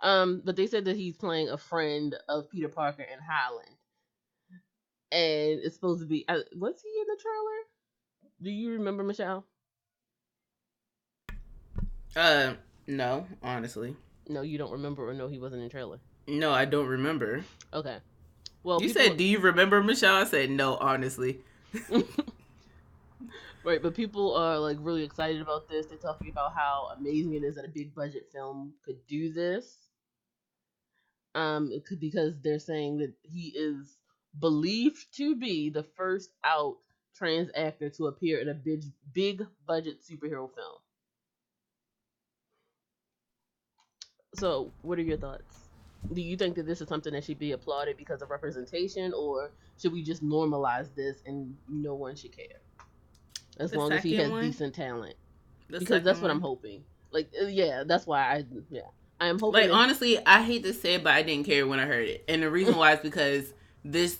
[0.00, 3.74] Um, but they said that he's playing a friend of Peter Parker in Holland,
[5.10, 6.24] and it's supposed to be.
[6.28, 7.58] Uh, was he in the trailer?
[8.40, 9.44] Do you remember Michelle?
[12.14, 12.54] Uh,
[12.86, 13.96] no, honestly.
[14.28, 15.98] No, you don't remember, or no, he wasn't in trailer.
[16.28, 17.42] No, I don't remember.
[17.72, 17.98] Okay.
[18.62, 21.40] Well, you said, "Do you remember Michelle?" I said, "No, honestly."
[23.64, 25.86] right, but people are like really excited about this.
[25.86, 29.87] They're talking about how amazing it is that a big budget film could do this
[31.38, 31.70] um,
[32.00, 33.96] because they're saying that he is
[34.38, 36.76] believed to be the first out
[37.16, 40.78] trans actor to appear in a big big budget superhero film.
[44.34, 45.68] So, what are your thoughts?
[46.12, 49.50] Do you think that this is something that should be applauded because of representation, or
[49.80, 52.60] should we just normalize this and no one should care?
[53.58, 54.44] As the long as he has one?
[54.44, 55.14] decent talent.
[55.70, 56.36] The because that's what one?
[56.36, 56.84] I'm hoping.
[57.10, 58.82] Like, uh, yeah, that's why I, yeah.
[59.20, 59.68] I am hoping.
[59.68, 62.24] Like, honestly, I hate to say it, but I didn't care when I heard it.
[62.28, 63.52] And the reason why is because
[63.84, 64.18] this,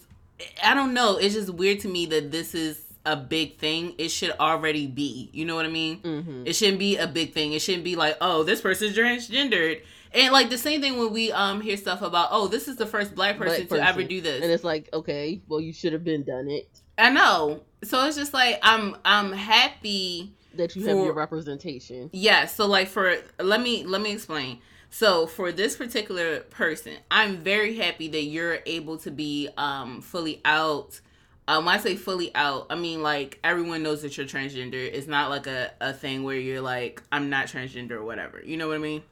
[0.63, 4.11] I don't know, it's just weird to me that this is a big thing, it
[4.11, 5.31] should already be.
[5.33, 6.01] You know what I mean?
[6.01, 6.47] Mm-hmm.
[6.47, 7.53] It shouldn't be a big thing.
[7.53, 9.83] It shouldn't be like, oh, this person's transgendered.
[10.13, 12.87] And like the same thing when we um hear stuff about, oh, this is the
[12.87, 13.85] first black person, black person.
[13.85, 14.43] to ever do this.
[14.43, 16.69] And it's like, okay, well you should have been done it.
[16.97, 17.63] I know.
[17.85, 22.11] So it's just like I'm I'm happy that you for, have your representation.
[22.13, 24.61] Yeah, so like for let me let me explain.
[24.91, 30.41] So for this particular person, I'm very happy that you're able to be um fully
[30.45, 31.01] out
[31.49, 34.75] um, when I say fully out, I mean like everyone knows that you're transgender.
[34.75, 38.43] It's not like a, a thing where you're like, I'm not transgender or whatever.
[38.45, 39.03] You know what I mean?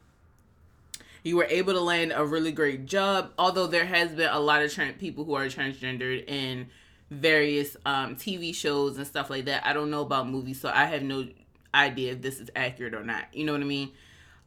[1.23, 4.61] You were able to land a really great job, although there has been a lot
[4.61, 6.67] of trans- people who are transgendered in
[7.09, 9.65] various um, TV shows and stuff like that.
[9.65, 11.27] I don't know about movies, so I have no
[11.73, 13.25] idea if this is accurate or not.
[13.33, 13.91] You know what I mean?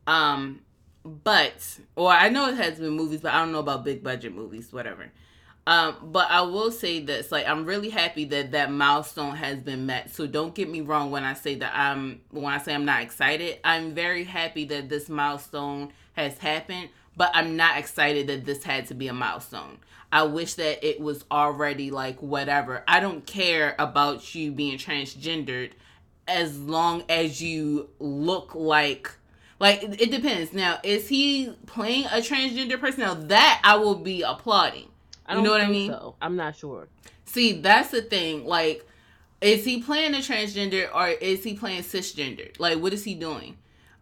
[0.06, 0.60] Um,
[1.04, 4.34] but, or I know it has been movies, but I don't know about big budget
[4.34, 5.10] movies, whatever.
[5.66, 9.86] Um, but I will say this: like, I'm really happy that that milestone has been
[9.86, 10.10] met.
[10.10, 13.02] So don't get me wrong when I say that I'm when I say I'm not
[13.02, 13.58] excited.
[13.62, 18.86] I'm very happy that this milestone has happened, but I'm not excited that this had
[18.86, 19.78] to be a milestone.
[20.12, 22.82] I wish that it was already like whatever.
[22.88, 25.70] I don't care about you being transgendered
[26.26, 29.12] as long as you look like
[29.60, 30.52] like it depends.
[30.52, 33.00] Now, is he playing a transgender person?
[33.02, 34.90] Now that I will be applauding
[35.36, 35.90] you know what I mean?
[35.90, 36.14] So.
[36.20, 36.88] I'm not sure.
[37.24, 38.44] See, that's the thing.
[38.44, 38.86] Like,
[39.40, 42.58] is he playing a transgender or is he playing cisgender?
[42.58, 43.56] Like, what is he doing?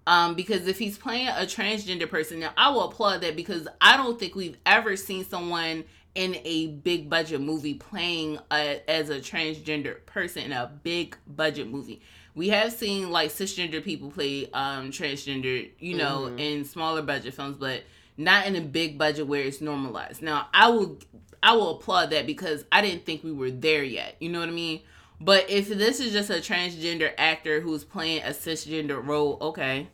[0.07, 3.97] Um, because if he's playing a transgender person, now I will applaud that because I
[3.97, 9.21] don't think we've ever seen someone in a big budget movie playing a, as a
[9.21, 12.01] transgender person in a big budget movie.
[12.39, 16.39] We have seen like cisgender people play um, transgender, you know, mm-hmm.
[16.39, 17.83] in smaller budget films, but
[18.17, 20.23] not in a big budget where it's normalized.
[20.23, 20.99] Now, I will
[21.43, 24.15] I will applaud that because I didn't think we were there yet.
[24.21, 24.83] You know what I mean?
[25.21, 29.89] But if this is just a transgender actor who's playing a cisgender role, okay.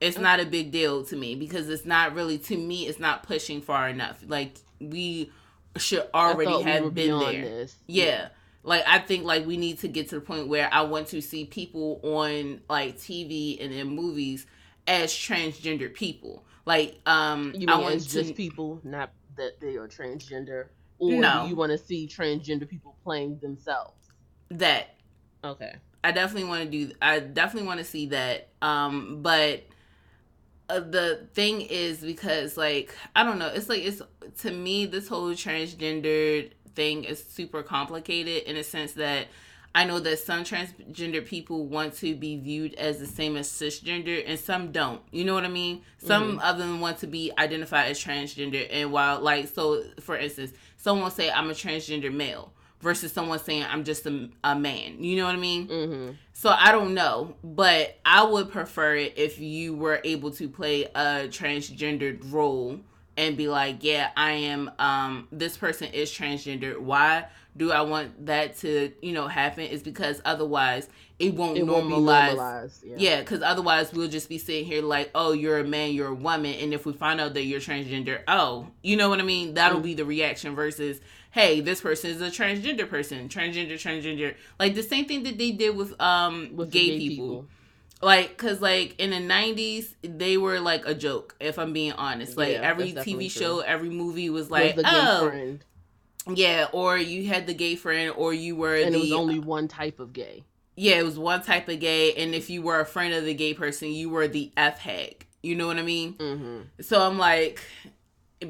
[0.00, 3.24] It's not a big deal to me because it's not really to me it's not
[3.24, 4.22] pushing far enough.
[4.24, 5.32] Like we
[5.78, 7.42] should already have we been there.
[7.42, 7.74] This.
[7.88, 8.04] Yeah.
[8.04, 8.28] yeah.
[8.66, 11.22] Like I think like we need to get to the point where I want to
[11.22, 14.44] see people on like TV and in movies
[14.88, 16.44] as transgender people.
[16.64, 20.66] Like, um, you mean I want just people, not that they are transgender,
[20.98, 21.44] or no.
[21.44, 24.10] do you want to see transgender people playing themselves?
[24.50, 24.96] That
[25.44, 25.76] okay.
[26.02, 26.92] I definitely want to do.
[27.00, 28.48] I definitely want to see that.
[28.62, 29.62] Um, but
[30.68, 33.46] uh, the thing is because like I don't know.
[33.46, 34.02] It's like it's
[34.38, 39.26] to me this whole transgender thing is super complicated in a sense that
[39.74, 44.24] I know that some transgender people want to be viewed as the same as cisgender
[44.26, 45.02] and some don't.
[45.10, 45.82] You know what I mean?
[45.98, 46.38] Some mm-hmm.
[46.38, 51.10] of them want to be identified as transgender and while like so for instance, someone
[51.10, 55.04] say I'm a transgender male versus someone saying I'm just a, a man.
[55.04, 55.68] You know what I mean?
[55.68, 56.12] Mm-hmm.
[56.32, 60.84] So I don't know, but I would prefer it if you were able to play
[60.84, 62.80] a transgendered role
[63.16, 66.78] and be like, yeah, I am um this person is transgender.
[66.78, 67.26] Why?
[67.56, 72.36] do I want that to, you know, happen is because otherwise it won't it normalize.
[72.84, 75.92] Won't yeah, because yeah, otherwise we'll just be sitting here like, oh, you're a man,
[75.92, 79.20] you're a woman, and if we find out that you're transgender, oh, you know what
[79.20, 79.54] I mean?
[79.54, 79.84] That'll mm-hmm.
[79.84, 81.00] be the reaction versus,
[81.30, 85.52] hey, this person is a transgender person, transgender, transgender, like the same thing that they
[85.52, 87.26] did with um with gay, gay people.
[87.26, 87.46] people.
[88.02, 91.34] Like, cause like in the '90s, they were like a joke.
[91.40, 95.28] If I'm being honest, like yeah, every TV show, every movie was like, was oh,
[95.30, 95.64] friend
[96.34, 99.38] yeah, or you had the gay friend, or you were and the, it was only
[99.38, 100.44] one type of gay.
[100.74, 103.34] Yeah, it was one type of gay, and if you were a friend of the
[103.34, 105.26] gay person, you were the f hag.
[105.42, 106.14] You know what I mean?
[106.14, 106.82] Mm-hmm.
[106.82, 107.60] So I'm like,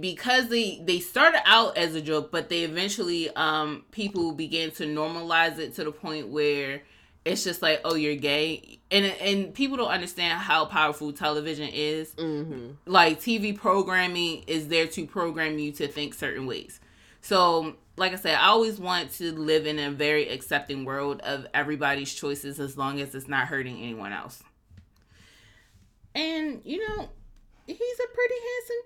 [0.01, 4.85] because they they started out as a joke, but they eventually um people began to
[4.85, 6.83] normalize it to the point where
[7.27, 12.15] it's just like, oh, you're gay, and and people don't understand how powerful television is.
[12.15, 12.71] Mm-hmm.
[12.87, 16.81] Like TV programming is there to program you to think certain ways.
[17.21, 21.47] So, like I said, I always want to live in a very accepting world of
[21.53, 24.45] everybody's choices as long as it's not hurting anyone else.
[26.15, 27.09] And, you know,
[27.67, 28.77] he's a pretty handsome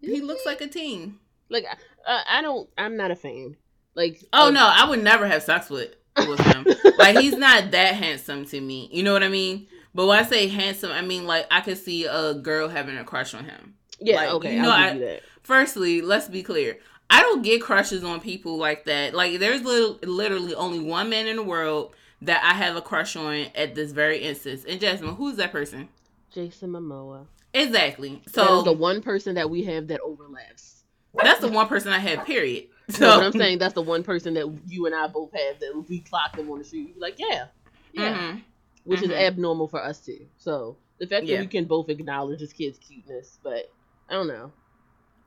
[0.00, 0.12] dude.
[0.14, 1.18] He looks like a teen.
[1.50, 1.66] Like,
[2.06, 3.56] uh, I don't, I'm not a fan.
[3.94, 6.66] Like, oh, no, I would never have sex with, with him.
[6.98, 8.88] like, he's not that handsome to me.
[8.92, 9.66] You know what I mean?
[9.94, 13.04] But when I say handsome, I mean like I could see a girl having a
[13.04, 13.74] crush on him.
[14.00, 14.56] Yeah, Like, okay.
[14.56, 15.22] you know, I'll I- give you that.
[15.42, 16.78] Firstly, let's be clear.
[17.10, 19.14] I don't get crushes on people like that.
[19.14, 23.14] Like there's little, literally only one man in the world that I have a crush
[23.14, 24.64] on at this very instance.
[24.66, 25.90] And Jasmine, who's that person?
[26.32, 27.26] Jason Momoa.
[27.52, 28.22] Exactly.
[28.32, 30.82] So the one person that we have that overlaps.
[31.22, 32.24] that's the one person I have.
[32.26, 32.68] Period.
[32.90, 35.88] So I'm saying, that's the one person that you and I both have that if
[35.88, 37.46] we clock them on the street, you'd be like, yeah,
[37.92, 38.42] yeah, mhm.
[38.84, 39.04] which Mhm.
[39.04, 40.26] is abnormal for us too.
[40.36, 41.36] So the fact Yeah.
[41.36, 43.70] that we can both acknowledge this kid's cuteness, but
[44.08, 44.52] I don't know.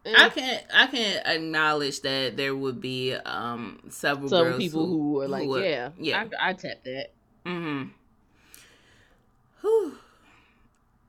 [0.05, 5.21] Eh, I can I can acknowledge that there would be um several some people who
[5.21, 6.25] are like, would- yeah, yeah.
[6.39, 7.07] I, I tap that.
[7.45, 7.89] Mm-hmm.
[9.61, 9.97] Whew.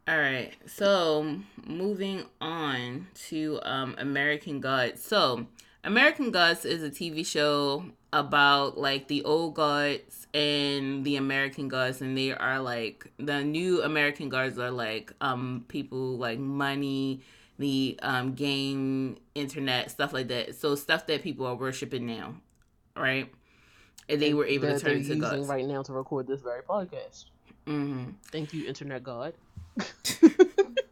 [0.09, 0.53] All right.
[0.67, 5.05] So moving on to um American Gods.
[5.05, 5.47] So
[5.85, 12.01] American Gods is a TV show about like the old gods and the American gods
[12.01, 17.21] and they are like the new American gods are like um people like money,
[17.59, 20.55] the um game, internet, stuff like that.
[20.57, 22.35] So stuff that people are worshiping now.
[22.97, 23.33] Right?
[24.09, 25.47] And they were able to turn into gods.
[25.49, 27.27] right now to record this very podcast.
[27.67, 28.13] Mm-hmm.
[28.33, 29.35] Thank you, Internet God.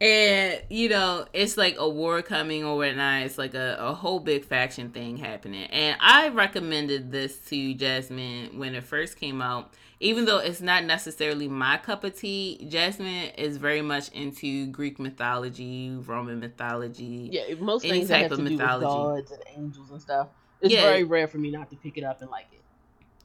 [0.00, 3.22] And you know, it's like a war coming whatnot.
[3.22, 5.64] It's like a, a whole big faction thing happening.
[5.64, 9.72] And I recommended this to Jasmine when it first came out.
[10.00, 15.00] Even though it's not necessarily my cup of tea, Jasmine is very much into Greek
[15.00, 17.30] mythology, Roman mythology.
[17.32, 18.86] Yeah, most Any things that type have of to do mythology.
[18.86, 20.28] with gods and angels and stuff.
[20.60, 20.82] It's Yeah.
[20.82, 22.60] very rare for me not to pick it up and like it.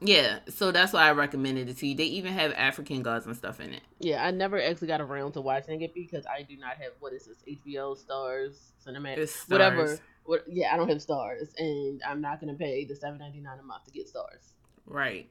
[0.00, 1.94] Yeah, so that's why I recommended it to you.
[1.94, 3.80] They even have African gods and stuff in it.
[4.00, 7.12] Yeah, I never actually got around to watching it because I do not have what
[7.12, 9.98] is this HBO Starz Cinemax It's whatever.
[10.24, 10.44] What?
[10.48, 13.62] Yeah, I don't have Starz, and I'm not gonna pay the seven ninety nine a
[13.62, 14.52] month to get Starz
[14.86, 15.28] Right.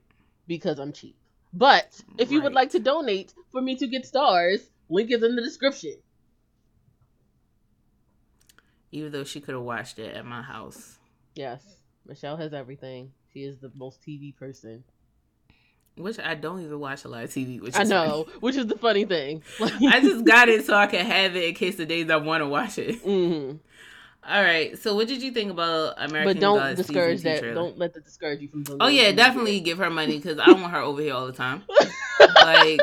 [0.47, 1.15] because I'm cheap.
[1.51, 5.35] But if you would like to donate for me to get Starz, link is in
[5.35, 5.95] the description.
[8.91, 10.97] Even though she could have watched it at my house.
[11.35, 11.63] Yes,
[12.07, 13.11] Michelle has everything.
[13.33, 14.83] She is the most TV person.
[15.95, 17.59] Which I don't even watch a lot of TV.
[17.59, 19.43] Which I know, which is the funny thing.
[19.61, 22.41] I just got it so I can have it in case the days I want
[22.41, 22.95] to watch it.
[23.03, 23.57] hmm
[24.27, 24.77] All right.
[24.77, 27.39] So, what did you think about American But don't Gods discourage that.
[27.39, 27.55] trailer?
[27.55, 28.65] Don't let that discourage you from.
[28.79, 31.33] Oh yeah, definitely give her money because I don't want her over here all the
[31.33, 31.63] time.
[32.41, 32.81] like,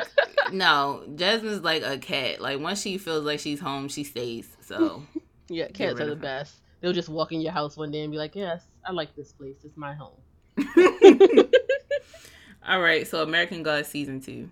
[0.53, 2.41] no, Jasmine's like a cat.
[2.41, 4.49] Like once she feels like she's home, she stays.
[4.61, 5.03] So
[5.49, 6.61] Yeah, cats are the best.
[6.81, 9.33] They'll just walk in your house one day and be like, "Yes, I like this
[9.33, 9.57] place.
[9.65, 10.17] It's my home."
[12.67, 13.07] all right.
[13.07, 14.51] So American Gods season two.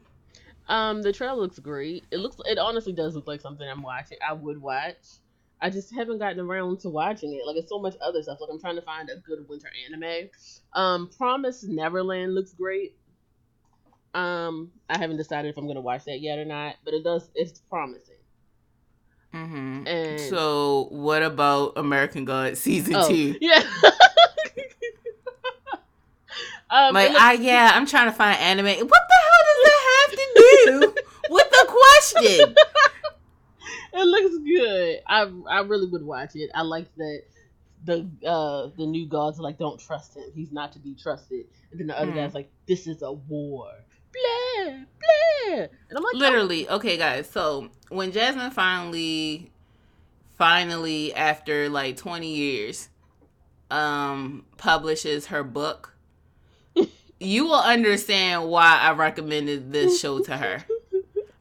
[0.68, 2.04] Um, the trailer looks great.
[2.10, 2.36] It looks.
[2.44, 4.18] It honestly does look like something I'm watching.
[4.26, 4.96] I would watch.
[5.60, 7.46] I just haven't gotten around to watching it.
[7.46, 8.38] Like it's so much other stuff.
[8.40, 10.28] Like I'm trying to find a good winter anime.
[10.74, 12.94] Um, Promise Neverland looks great.
[14.14, 17.28] Um, I haven't decided if I'm gonna watch that yet or not, but it does.
[17.34, 18.14] It's promising.
[19.34, 19.86] Mm-hmm.
[19.86, 23.36] And So what about American Gods season oh, two?
[23.40, 23.62] yeah.
[26.70, 28.66] um, Like I yeah, I'm trying to find anime.
[28.66, 30.94] What the hell does that have to do
[31.30, 32.54] with the question?
[33.94, 35.00] it looks good.
[35.06, 36.50] I I really would watch it.
[36.54, 37.22] I like that
[37.84, 40.24] the uh the new gods are like don't trust him.
[40.34, 41.46] He's not to be trusted.
[41.70, 42.16] And then the other Mhm.
[42.16, 43.70] guy's like this is a war.
[44.12, 45.54] Blah blah.
[45.54, 47.28] And I'm like Literally, okay, guys.
[47.30, 49.50] So when Jasmine finally,
[50.36, 52.88] finally, after like 20 years,
[53.70, 55.94] um, publishes her book,
[57.20, 60.64] you will understand why I recommended this show to her.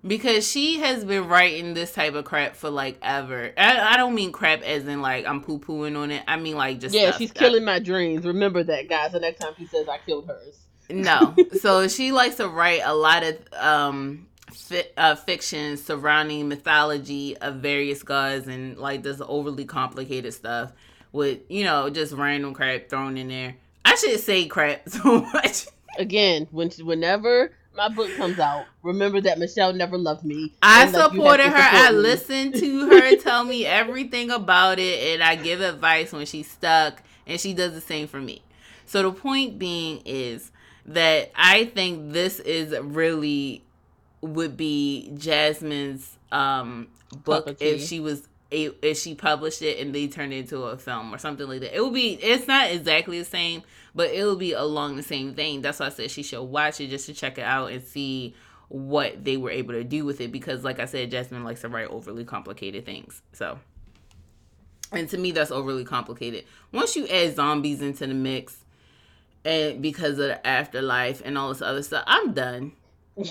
[0.05, 3.51] Because she has been writing this type of crap for like ever.
[3.57, 6.23] I, I don't mean crap as in like I'm poo pooing on it.
[6.25, 8.25] I mean like just yeah, stuff she's that- killing my dreams.
[8.25, 9.11] Remember that, guys.
[9.11, 10.59] The next time she says I killed hers.
[10.89, 11.35] No.
[11.61, 17.55] so she likes to write a lot of um fi- uh, fiction surrounding mythology of
[17.55, 20.71] various gods and like this overly complicated stuff
[21.11, 23.55] with you know just random crap thrown in there.
[23.91, 25.67] I should say crap so much.
[25.97, 30.53] Again, when whenever my book comes out, remember that Michelle never loved me.
[30.61, 31.55] I and, like, you have supported her.
[31.55, 36.25] I support listened to her tell me everything about it, and I give advice when
[36.25, 38.41] she's stuck, and she does the same for me.
[38.85, 40.51] So the point being is
[40.85, 43.63] that I think this is really
[44.21, 46.87] would be Jasmine's um
[47.23, 50.77] book if she was a- if she published it and they turned it into a
[50.77, 51.75] film or something like that.
[51.75, 53.63] It would be it's not exactly the same,
[53.97, 55.63] but it will be along the same vein.
[55.63, 58.35] That's why I said she should watch it just to check it out and see
[58.69, 61.69] what they were able to do with it because like I said, Jasmine likes to
[61.69, 63.23] write overly complicated things.
[63.33, 63.57] So
[64.91, 66.45] and to me that's overly complicated.
[66.71, 68.63] Once you add zombies into the mix
[69.43, 72.73] and because of the afterlife and all this other stuff, I'm done.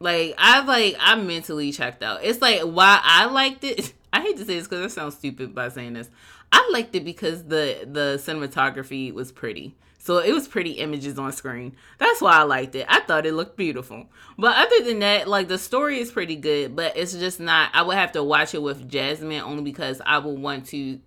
[0.00, 2.22] Like I've like I'm mentally checked out.
[2.22, 3.92] It's like why I liked it.
[4.12, 6.08] I hate to say this because it sounds stupid by saying this.
[6.52, 9.76] I liked it because the the cinematography was pretty.
[10.00, 11.76] So it was pretty images on screen.
[11.98, 12.86] That's why I liked it.
[12.88, 14.06] I thought it looked beautiful.
[14.38, 17.82] But other than that, like the story is pretty good, but it's just not I
[17.82, 21.00] would have to watch it with Jasmine only because I would want to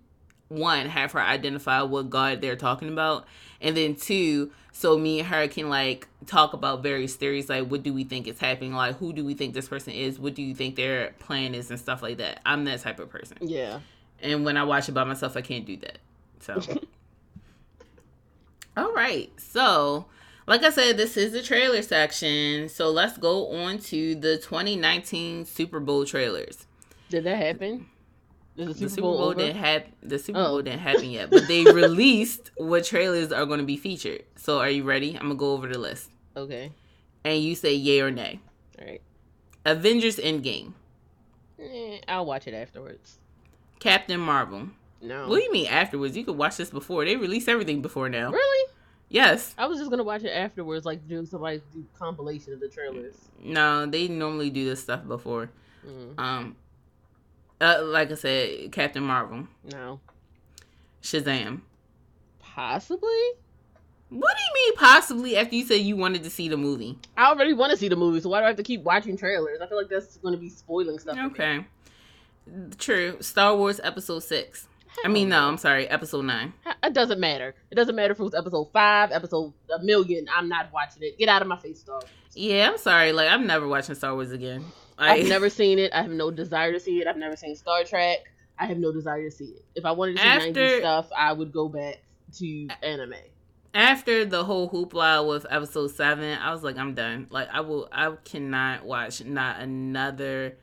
[0.48, 3.26] one have her identify what God they're talking about,
[3.60, 7.82] and then two, so me and her can like talk about various theories like what
[7.82, 10.42] do we think is happening, like who do we think this person is, what do
[10.42, 12.40] you think their plan is, and stuff like that.
[12.44, 13.38] I'm that type of person.
[13.40, 13.80] Yeah.
[14.22, 15.98] And when I watch it by myself, I can't do that.
[16.40, 16.60] So.
[18.76, 19.30] All right.
[19.38, 20.06] So,
[20.46, 22.68] like I said, this is the trailer section.
[22.68, 26.66] So let's go on to the 2019 Super Bowl trailers.
[27.10, 27.86] Did that happen?
[28.56, 30.46] Is the Super, the Super Bowl, Bowl didn't have the Super oh.
[30.46, 34.24] Bowl didn't happen yet, but they released what trailers are going to be featured.
[34.36, 35.14] So are you ready?
[35.14, 36.10] I'm gonna go over the list.
[36.36, 36.72] Okay.
[37.24, 38.40] And you say yay or nay.
[38.78, 39.02] All right.
[39.64, 40.72] Avengers Endgame.
[41.58, 43.18] Eh, I'll watch it afterwards.
[43.82, 44.68] Captain Marvel.
[45.00, 45.28] No.
[45.28, 46.16] What do you mean afterwards?
[46.16, 47.04] You could watch this before.
[47.04, 48.30] They release everything before now.
[48.30, 48.72] Really?
[49.08, 49.56] Yes.
[49.58, 53.16] I was just gonna watch it afterwards, like doing somebody do compilation of the trailers.
[53.42, 55.50] No, they normally do this stuff before.
[55.84, 56.18] Mm.
[56.18, 56.56] Um,
[57.60, 59.48] uh, like I said, Captain Marvel.
[59.72, 59.98] No.
[61.02, 61.62] Shazam.
[62.38, 63.32] Possibly.
[64.10, 66.98] What do you mean possibly after you said you wanted to see the movie?
[67.16, 69.16] I already want to see the movie, so why do I have to keep watching
[69.16, 69.60] trailers?
[69.60, 71.18] I feel like that's going to be spoiling stuff.
[71.18, 71.64] Okay.
[72.78, 73.16] True.
[73.20, 74.68] Star Wars Episode 6.
[75.04, 76.52] I mean, no, I'm sorry, Episode 9.
[76.84, 77.54] It doesn't matter.
[77.70, 80.26] It doesn't matter if it was Episode 5, Episode a million.
[80.34, 81.18] I'm not watching it.
[81.18, 82.06] Get out of my face, Star Wars.
[82.34, 83.12] Yeah, I'm sorry.
[83.12, 84.64] Like, I'm never watching Star Wars again.
[84.98, 85.92] I, I've never seen it.
[85.92, 87.06] I have no desire to see it.
[87.06, 88.18] I've never seen Star Trek.
[88.58, 89.64] I have no desire to see it.
[89.74, 92.02] If I wanted to see after, 90s stuff, I would go back
[92.38, 93.14] to anime.
[93.74, 97.26] After the whole hoopla with episode seven, I was like, I'm done.
[97.30, 100.56] Like, I will, I cannot watch not another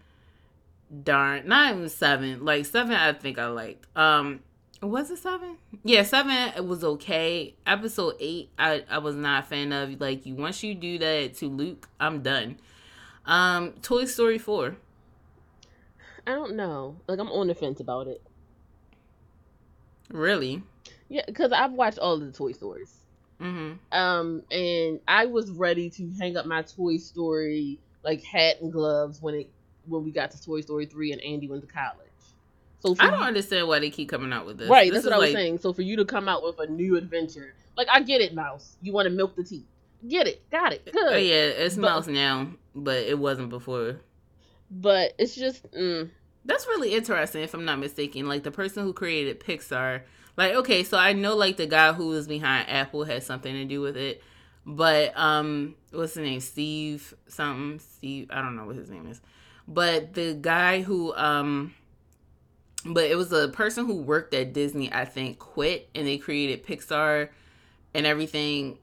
[1.04, 2.46] darn, not even seven.
[2.46, 3.86] Like seven, I think I liked.
[3.98, 4.42] Um,
[4.82, 5.58] was it seven?
[5.84, 6.32] Yeah, seven.
[6.56, 7.56] It was okay.
[7.66, 10.00] Episode eight, I I was not a fan of.
[10.00, 12.58] Like, you once you do that to Luke, I'm done.
[13.26, 14.78] Um, Toy Story four.
[16.26, 16.98] I don't know.
[17.08, 18.22] Like I'm on the fence about it.
[20.10, 20.64] Really?
[21.08, 22.96] Yeah, because I've watched all of the Toy Stories.
[23.42, 23.98] Mm-hmm.
[23.98, 29.22] Um, and I was ready to hang up my Toy Story like hat and gloves
[29.22, 29.52] when it
[29.90, 32.08] when we got to Toy Story three and Andy went to college.
[32.80, 34.70] So I don't you, understand why they keep coming out with this.
[34.70, 35.60] Right, this that's what I was saying.
[35.60, 38.78] So for you to come out with a new adventure, like I get it, Mouse.
[38.82, 39.66] You want to milk the teeth.
[40.08, 40.96] Get it, got it, good.
[40.96, 43.98] Oh yeah, it's but, Mouse now, but it wasn't before.
[44.72, 45.70] But it's just.
[45.72, 46.12] Mm.
[46.46, 48.28] That's really interesting, if I'm not mistaken.
[48.28, 50.04] Like the person who created Pixar,
[50.38, 53.66] like okay, so I know like the guy who was behind Apple had something to
[53.66, 54.24] do with it,
[54.66, 56.40] but um, what's his name?
[56.40, 57.80] Steve something.
[57.80, 59.20] Steve, I don't know what his name is,
[59.70, 61.74] but the guy who um
[62.86, 66.66] but it was a person who worked at Disney, I think, quit and they created
[66.66, 67.30] Pixar
[67.94, 68.78] and everything.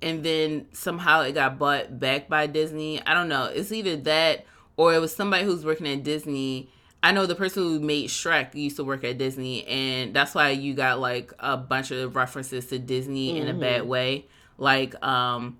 [0.00, 3.04] And then somehow it got bought back by Disney.
[3.04, 3.46] I don't know.
[3.46, 6.70] It's either that or it was somebody who's working at Disney.
[7.02, 10.50] I know the person who made Shrek used to work at Disney, and that's why
[10.50, 13.42] you got like a bunch of references to Disney mm-hmm.
[13.42, 13.90] in a bad mm-hmm.
[13.90, 14.26] way.
[14.56, 15.58] Like, um,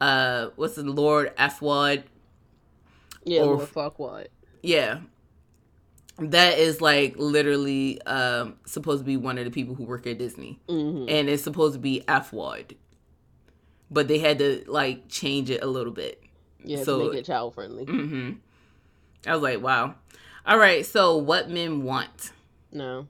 [0.00, 2.04] uh, what's the Lord Farquaad?
[3.26, 4.28] Yeah, or, Lord Farquaad.
[4.62, 5.00] Yeah,
[6.18, 10.18] that is like literally um, supposed to be one of the people who work at
[10.18, 11.08] Disney, mm-hmm.
[11.08, 12.76] and it's supposed to be Afwad,
[13.90, 16.22] but they had to like change it a little bit.
[16.64, 17.84] Yeah, so, to make it child friendly.
[17.84, 18.32] Mm-hmm.
[19.26, 19.94] I was like, wow.
[20.46, 22.30] All right, so what men want?
[22.72, 23.08] No.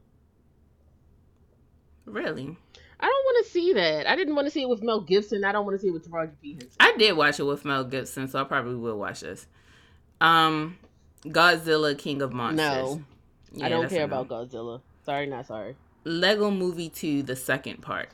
[2.07, 2.57] Really?
[2.99, 4.09] I don't want to see that.
[4.09, 5.45] I didn't want to see it with Mel Gibson.
[5.45, 6.53] I don't want to see it with Taraji P.
[6.53, 6.71] Henson.
[6.81, 9.47] I did watch it with Mel Gibson, so I probably will watch this.
[10.21, 10.79] Um,
[11.25, 12.67] Godzilla King of Monsters.
[12.67, 13.03] No.
[13.53, 14.81] Yeah, I don't care about Godzilla.
[15.05, 15.77] Sorry, not sorry.
[16.05, 18.11] Lego Movie 2, the second part.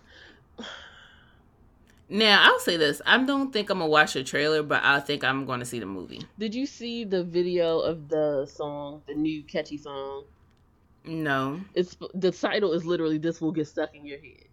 [2.09, 3.01] Now, I'll say this.
[3.07, 5.67] I don't think I'm going to watch the trailer, but I think I'm going to
[5.67, 6.21] see the movie.
[6.39, 10.25] Did you see the video of the song, the new catchy song?
[11.07, 11.61] No.
[11.75, 14.45] It's the title is literally "This will get stuck in your head."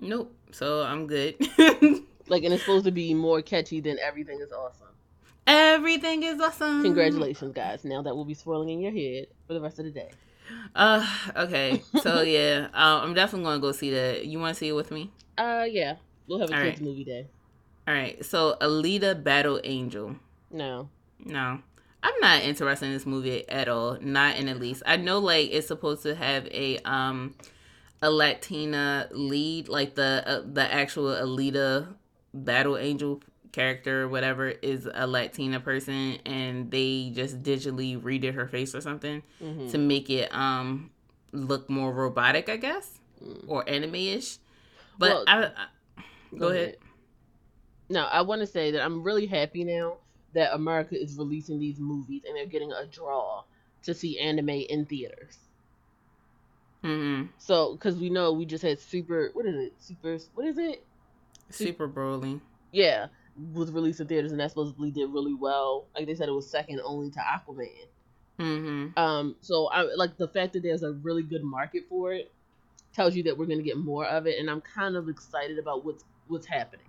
[0.00, 0.34] Nope.
[0.52, 1.36] So I'm good.
[2.28, 4.88] like, and it's supposed to be more catchy than "Everything is Awesome."
[5.50, 6.82] Everything is awesome.
[6.82, 7.84] Congratulations, guys.
[7.84, 10.10] Now that will be swirling in your head for the rest of the day.
[10.76, 11.04] Uh,
[11.36, 11.82] okay.
[12.02, 14.26] So yeah, um, I'm definitely gonna go see that.
[14.26, 15.10] You want to see it with me?
[15.36, 15.96] Uh, yeah.
[16.28, 16.86] We'll have a All kids right.
[16.86, 17.26] movie day.
[17.88, 18.24] All right.
[18.24, 20.14] So Alita Battle Angel.
[20.52, 20.88] No.
[21.24, 21.60] No.
[22.02, 23.98] I'm not interested in this movie at all.
[24.00, 24.84] Not in the least.
[24.86, 27.34] I know like it's supposed to have a um
[28.02, 31.88] a Latina lead, like the uh, the actual Alita
[32.32, 33.20] Battle Angel
[33.52, 39.22] character, whatever, is a Latina person, and they just digitally redid her face or something
[39.42, 39.68] mm-hmm.
[39.68, 40.90] to make it um
[41.32, 43.44] look more robotic, I guess, mm.
[43.46, 44.38] or anime ish.
[44.98, 45.50] But well, I, I,
[46.32, 46.62] go, go ahead.
[46.62, 46.76] ahead.
[47.88, 49.96] No, I want to say that I'm really happy now
[50.34, 53.42] that America is releasing these movies and they're getting a draw
[53.82, 55.38] to see anime in theaters.
[56.84, 57.26] Mm-hmm.
[57.38, 59.72] So, because we know we just had Super, what is it?
[59.80, 60.84] Super, what is it?
[61.50, 62.40] Super Broly.
[62.72, 63.08] Yeah,
[63.52, 65.86] was released in theaters and that supposedly did really well.
[65.94, 67.68] Like they said, it was second only to Aquaman.
[68.38, 68.98] Mm-hmm.
[68.98, 72.32] Um, so I like the fact that there's a really good market for it
[72.94, 75.84] tells you that we're gonna get more of it, and I'm kind of excited about
[75.84, 76.86] what's what's happening.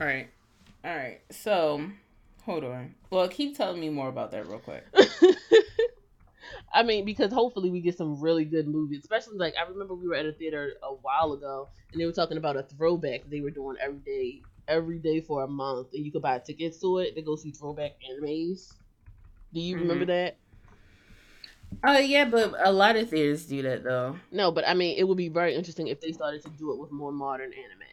[0.00, 0.28] All right,
[0.84, 1.20] all right.
[1.30, 1.90] So,
[2.42, 2.94] hold on.
[3.10, 4.84] Well, keep telling me more about that real quick.
[6.72, 9.00] I mean, because hopefully we get some really good movies.
[9.00, 12.12] Especially like I remember we were at a theater a while ago and they were
[12.12, 16.04] talking about a throwback they were doing every day, every day for a month, and
[16.04, 18.72] you could buy tickets to it to go see throwback animes.
[19.52, 19.88] Do you mm-hmm.
[19.88, 20.38] remember that?
[21.84, 24.16] Oh uh, yeah, but a lot of theaters do that though.
[24.30, 26.78] No, but I mean, it would be very interesting if they started to do it
[26.78, 27.86] with more modern anime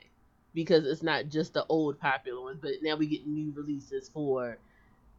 [0.53, 4.57] because it's not just the old popular ones, but now we get new releases for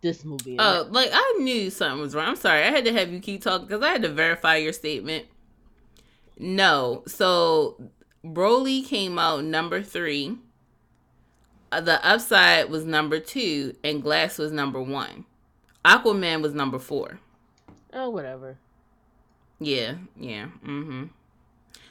[0.00, 0.56] this movie.
[0.58, 2.28] Oh, like I knew something was wrong.
[2.28, 4.72] I'm sorry, I had to have you keep talking because I had to verify your
[4.72, 5.26] statement.
[6.38, 7.90] No, so
[8.24, 10.38] Broly came out number three.
[11.80, 15.24] The Upside was number two, and Glass was number one.
[15.84, 17.20] Aquaman was number four.
[17.92, 18.58] Oh, whatever.
[19.60, 20.46] Yeah, yeah.
[20.64, 21.04] Mm-hmm.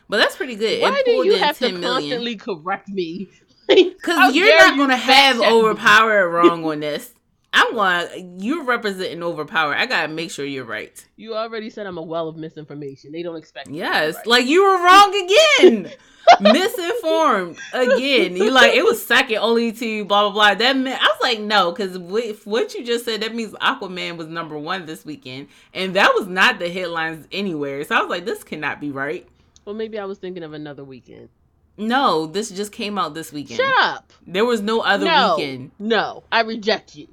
[0.09, 0.81] But that's pretty good.
[0.81, 3.29] Why do you have to constantly correct me?
[3.65, 7.13] Because you're not going to have overpower wrong on this.
[7.53, 8.39] I'm going.
[8.41, 9.75] You're representing overpower.
[9.75, 11.03] I gotta make sure you're right.
[11.15, 13.11] You already said I'm a well of misinformation.
[13.11, 13.69] They don't expect.
[13.69, 13.77] me.
[13.77, 14.27] Yes, right.
[14.27, 15.29] like you were wrong
[15.61, 15.91] again.
[16.39, 18.35] Misinformed again.
[18.35, 20.55] You like it was second only to blah blah blah.
[20.55, 21.97] That meant I was like no, because
[22.45, 26.27] what you just said that means Aquaman was number one this weekend, and that was
[26.27, 27.83] not the headlines anywhere.
[27.83, 29.27] So I was like, this cannot be right.
[29.65, 31.29] Well, maybe I was thinking of another weekend.
[31.77, 33.57] No, this just came out this weekend.
[33.57, 34.13] Shut up.
[34.27, 35.71] There was no other no, weekend.
[35.79, 37.07] No, I reject you.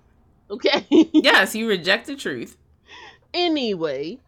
[0.51, 0.87] Okay.
[0.91, 2.57] yes, you reject the truth.
[3.33, 4.19] Anyway,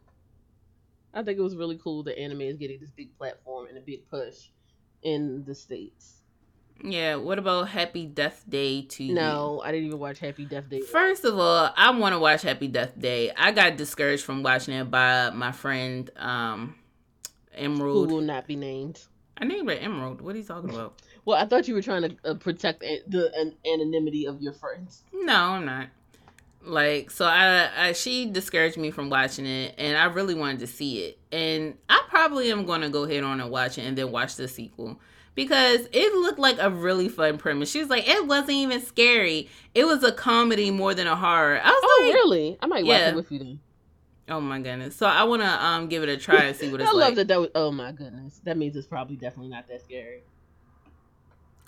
[1.12, 3.80] I think it was really cool that anime is getting this big platform and a
[3.80, 4.48] big push
[5.02, 6.16] in the states.
[6.84, 9.14] Yeah, what about Happy Death Day to you?
[9.14, 10.80] No, I didn't even watch Happy Death Day.
[10.80, 13.30] First of all, I want to watch Happy Death Day.
[13.36, 16.74] I got discouraged from watching it by my friend um
[17.54, 18.08] Emerald.
[18.08, 19.00] Who will not be named.
[19.36, 20.20] I named her Emerald.
[20.20, 21.00] What are you talking about?
[21.24, 25.02] well, I thought you were trying to uh, protect the an- anonymity of your friends.
[25.12, 25.88] No, I'm not.
[26.64, 30.68] Like, so I, I, she discouraged me from watching it, and I really wanted to
[30.68, 31.18] see it.
[31.32, 34.36] And I probably am going to go ahead on and watch it and then watch
[34.36, 35.00] the sequel
[35.34, 37.70] because it looked like a really fun premise.
[37.70, 39.48] She was like, it wasn't even scary.
[39.74, 41.60] It was a comedy more than a horror.
[41.62, 42.58] I was oh, like, really?
[42.60, 43.60] I might watch it with you then.
[44.28, 44.94] Oh my goodness!
[44.94, 47.02] So I want to um give it a try and see what it's I like.
[47.02, 47.28] I love that.
[47.28, 48.40] That was, oh my goodness!
[48.44, 50.22] That means it's probably definitely not that scary.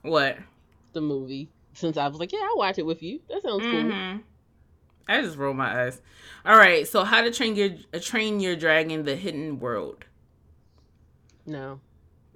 [0.03, 0.39] What?
[0.93, 1.51] The movie.
[1.73, 3.21] Since I was like, yeah, I'll watch it with you.
[3.29, 3.91] That sounds mm-hmm.
[3.91, 4.21] cool.
[5.09, 6.01] I just roll my eyes.
[6.47, 10.05] All right, so how to train your uh, train your dragon: The Hidden World.
[11.47, 11.81] No.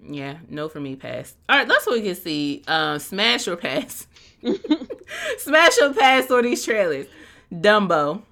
[0.02, 0.96] Yeah, no for me.
[0.96, 1.34] Pass.
[1.48, 2.62] All right, that's what we can see.
[2.66, 4.06] Uh, smash or pass.
[5.38, 7.06] smash or pass on these trailers.
[7.52, 8.22] Dumbo.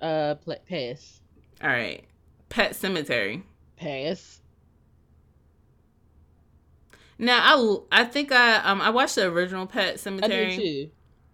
[0.00, 0.34] Uh,
[0.68, 1.20] pass.
[1.62, 2.04] All right.
[2.48, 3.42] Pet Sematary.
[3.76, 4.40] Pass.
[7.18, 7.38] Now
[7.90, 10.24] I I think I um I watched the original Pet Sematary.
[10.24, 10.90] I did too.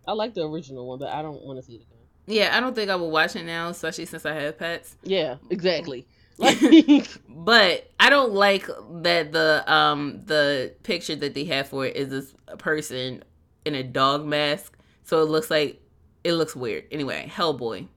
[0.06, 1.98] I like the original one, but I don't want to see it again.
[2.26, 4.96] Yeah, I don't think I will watch it now, especially since I have pets.
[5.02, 6.06] Yeah, exactly.
[7.28, 8.68] but I don't like
[9.02, 13.24] that the um the picture that they have for it is this person
[13.64, 15.80] in a dog mask, so it looks like
[16.24, 16.84] it looks weird.
[16.92, 17.88] Anyway, Hellboy.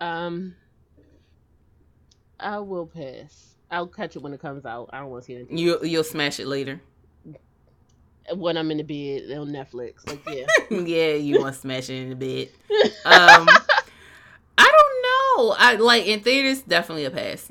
[0.00, 0.54] Um,
[2.40, 3.56] I will pass.
[3.70, 4.88] I'll catch it when it comes out.
[4.92, 5.50] I don't want to see it.
[5.50, 6.80] You you'll smash it later.
[8.34, 10.46] When I'm in the bed on Netflix, like yeah,
[10.78, 12.48] yeah, you want to smash it in the bed.
[13.04, 13.48] Um,
[15.38, 15.54] know.
[15.58, 17.50] I like in theaters, definitely a pass.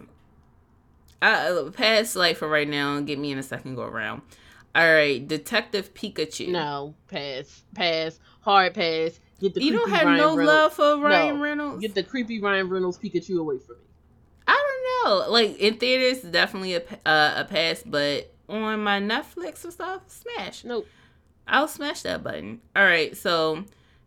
[1.21, 2.99] I uh, pass like for right now.
[2.99, 4.21] Get me in a second go around.
[4.75, 6.49] All right, Detective Pikachu.
[6.49, 9.19] No, pass, pass, hard pass.
[9.39, 10.47] Get the you don't have Ryan no Reynolds.
[10.47, 11.41] love for Ryan no.
[11.41, 11.81] Reynolds.
[11.81, 13.81] Get the creepy Ryan Reynolds Pikachu away from me.
[14.47, 14.53] I
[15.03, 15.31] don't know.
[15.31, 20.63] Like in theaters, definitely a uh, a pass, but on my Netflix and stuff, smash.
[20.63, 20.87] Nope.
[21.47, 22.61] I'll smash that button.
[22.75, 23.63] All right, so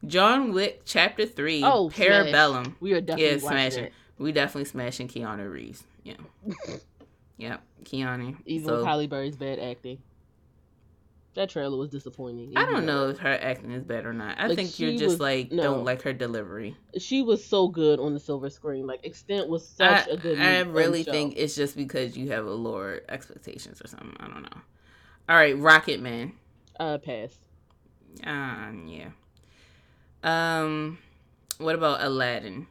[0.07, 1.63] John Wick Chapter Three.
[1.63, 2.65] Oh, Parabellum.
[2.65, 2.77] Smash.
[2.81, 3.85] We are definitely yeah, smashing.
[3.85, 3.93] It.
[4.19, 5.85] We definitely smashing Keanu Reeves.
[6.05, 6.15] Yeah.
[7.37, 8.37] yeah, Keanu.
[8.47, 9.99] Even so, Halle Berry's bad acting.
[11.35, 12.55] That trailer was disappointing.
[12.57, 14.39] I don't know if her acting is bad or not.
[14.39, 15.63] I like think you're just was, like no.
[15.63, 16.77] don't like her delivery.
[16.99, 18.85] She was so good on the silver screen.
[18.85, 20.41] Like Extant was such I, a good.
[20.41, 24.17] I really think it's just because you have a lower expectations or something.
[24.19, 24.61] I don't know.
[25.29, 26.33] All right, Rocket Man.
[26.81, 27.39] Uh, pass.
[28.25, 29.11] Um, yeah.
[30.23, 30.99] Um,
[31.59, 32.66] what about Aladdin?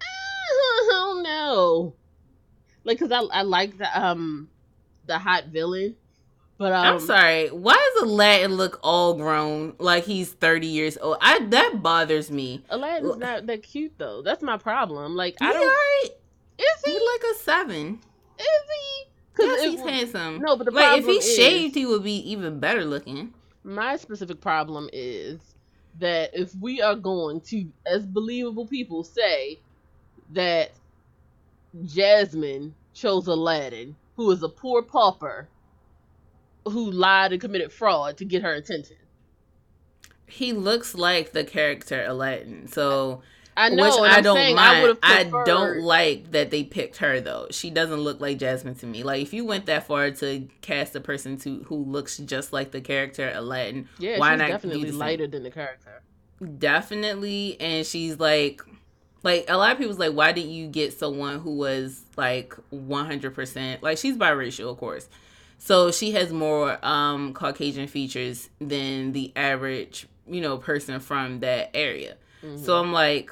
[0.02, 1.94] I don't know.
[2.84, 4.48] Like, cause I I like the um
[5.06, 5.96] the hot villain.
[6.58, 7.48] But um, I'm sorry.
[7.48, 11.16] Why does Aladdin look all grown, like he's 30 years old?
[11.22, 12.62] I that bothers me.
[12.68, 14.22] Aladdin's not that cute though.
[14.22, 15.16] That's my problem.
[15.16, 15.66] Like I don't.
[15.66, 16.10] Right.
[16.58, 16.92] Is he?
[16.92, 18.00] he like a seven?
[18.38, 19.10] Is he?
[19.38, 20.40] Yes, he's handsome.
[20.40, 23.32] No, but the like if he is, shaved, he would be even better looking.
[23.64, 25.40] My specific problem is
[26.00, 29.60] that if we are going to, as believable people, say
[30.32, 30.72] that
[31.84, 35.48] Jasmine chose Aladdin, who is a poor pauper
[36.66, 38.96] who lied and committed fraud to get her attention.
[40.26, 43.22] He looks like the character Aladdin, so
[43.56, 43.84] I know.
[43.84, 44.98] Which I don't saying, mind.
[45.02, 47.46] I, I, don't like that they picked her though.
[47.50, 49.02] She doesn't look like Jasmine to me.
[49.02, 52.70] Like if you went that far to cast a person to who looks just like
[52.70, 56.02] the character Aladdin, yeah, why not definitely lighter than the character.
[56.58, 58.62] Definitely, and she's like,
[59.22, 63.06] like a lot of people's like, why didn't you get someone who was like one
[63.06, 65.08] hundred percent like she's biracial, of course
[65.62, 71.70] so she has more um, Caucasian features than the average, you know, person from that
[71.74, 72.16] area.
[72.42, 72.64] Mm-hmm.
[72.64, 73.30] So I'm like,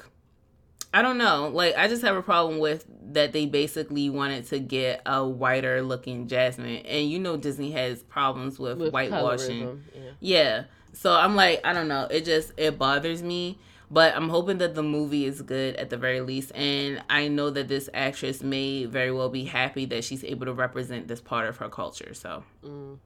[0.93, 1.49] I don't know.
[1.53, 5.81] Like, I just have a problem with that they basically wanted to get a whiter
[5.81, 6.85] looking Jasmine.
[6.85, 9.83] And you know, Disney has problems with, with whitewashing.
[9.93, 10.11] Yeah.
[10.19, 10.63] yeah.
[10.93, 12.07] So I'm like, I don't know.
[12.09, 13.59] It just, it bothers me.
[13.91, 16.51] But I'm hoping that the movie is good at the very least.
[16.53, 20.53] And I know that this actress may very well be happy that she's able to
[20.53, 22.13] represent this part of her culture.
[22.13, 22.99] So mm.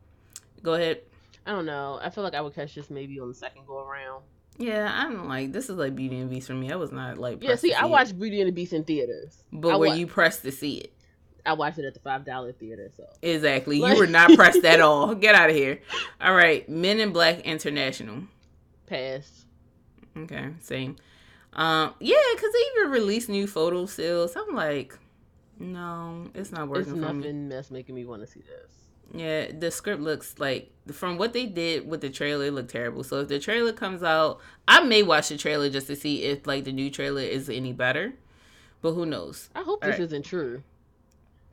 [0.61, 1.01] go ahead.
[1.45, 1.99] I don't know.
[2.01, 4.23] I feel like I would catch this maybe on the second go around.
[4.57, 6.71] Yeah, I'm like this is like Beauty and the Beast for me.
[6.71, 7.55] I was not like yeah.
[7.55, 10.51] See, I watched Beauty and the Beast in theaters, but I were you pressed to
[10.51, 10.93] see it?
[11.45, 12.89] I watched it at the five dollar theater.
[12.95, 15.15] So exactly, you were not pressed at all.
[15.15, 15.79] Get out of here.
[16.21, 18.23] All right, Men in Black International.
[18.85, 19.45] Pass.
[20.15, 20.97] Okay, same.
[21.53, 24.35] Um, yeah, because they even released new photo stills.
[24.35, 24.97] I'm like,
[25.59, 26.93] no, it's not working.
[26.93, 28.82] It's nothing that's making me want to see this.
[29.11, 33.03] Yeah, the script looks like from what they did with the trailer, it looked terrible.
[33.03, 36.45] So if the trailer comes out, I may watch the trailer just to see if
[36.47, 38.13] like the new trailer is any better.
[38.81, 39.49] But who knows?
[39.55, 40.05] I hope All this right.
[40.05, 40.63] isn't true.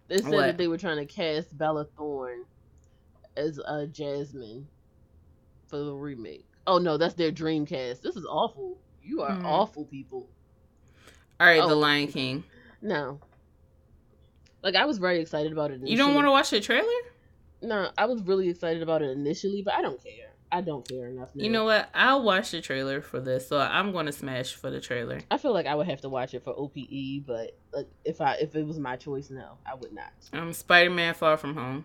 [0.09, 0.40] They said what?
[0.40, 2.44] that they were trying to cast Bella Thorne
[3.36, 4.66] as uh, Jasmine
[5.68, 6.44] for the remake.
[6.66, 8.03] Oh no, that's their Dreamcast.
[8.03, 8.78] This is awful.
[9.03, 9.44] You are mm.
[9.44, 10.28] awful people.
[11.38, 11.68] All right, oh.
[11.68, 12.44] The Lion King.
[12.82, 13.20] No.
[14.62, 15.74] Like I was very excited about it.
[15.74, 15.92] Initially.
[15.92, 16.86] You don't want to watch the trailer?
[17.62, 20.30] No, I was really excited about it initially, but I don't care.
[20.52, 21.34] I don't care enough.
[21.34, 21.44] Now.
[21.44, 21.88] You know what?
[21.94, 25.20] I'll watch the trailer for this, so I'm going to smash for the trailer.
[25.30, 28.34] I feel like I would have to watch it for OPE, but like, if I
[28.34, 30.12] if it was my choice, no, I would not.
[30.32, 31.84] Um, Spider Man Far From Home.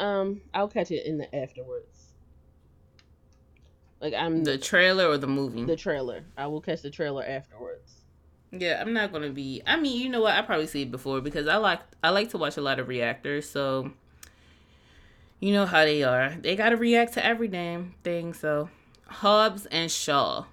[0.00, 2.14] Um, I'll catch it in the afterwards.
[4.00, 5.64] Like I'm the trailer or the movie.
[5.64, 6.24] The trailer.
[6.36, 8.02] I will catch the trailer afterwards.
[8.50, 9.62] Yeah, I'm not gonna be.
[9.66, 10.34] I mean, you know what?
[10.34, 12.88] I probably see it before because I like I like to watch a lot of
[12.88, 13.48] reactors.
[13.48, 13.92] So
[15.44, 16.30] you know how they are.
[16.40, 18.32] They gotta react to every damn thing.
[18.32, 18.70] So
[19.06, 20.46] Hobbs and Shaw,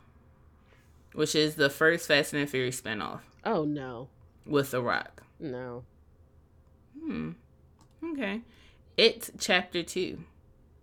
[1.14, 3.22] which is the first Fast and Furious spinoff.
[3.46, 4.10] Oh no.
[4.46, 5.24] With The Rock.
[5.40, 5.86] No.
[7.02, 7.32] Hmm.
[8.04, 8.42] Okay.
[8.98, 10.26] It's chapter two.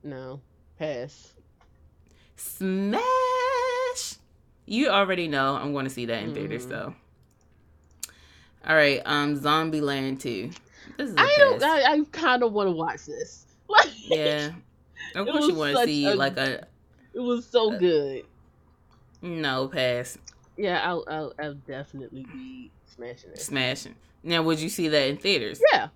[0.03, 0.41] No.
[0.79, 1.35] Pass.
[2.35, 3.03] Smash.
[4.65, 6.71] You already know I'm going to see that in theaters mm.
[6.71, 6.95] though.
[8.67, 10.51] All right, um, Zombieland 2.
[10.97, 11.63] This is I don't.
[11.63, 13.48] I, I kind of want to watch this.
[13.71, 14.51] Like, yeah,
[15.15, 16.67] of course you want to see a, like a.
[17.13, 18.25] It was so a, good.
[19.21, 20.17] No pass.
[20.57, 23.41] Yeah, I'll, I'll, I'll definitely be smashing it.
[23.41, 23.95] Smashing.
[24.23, 25.61] Now, would you see that in theaters?
[25.73, 25.89] Yeah.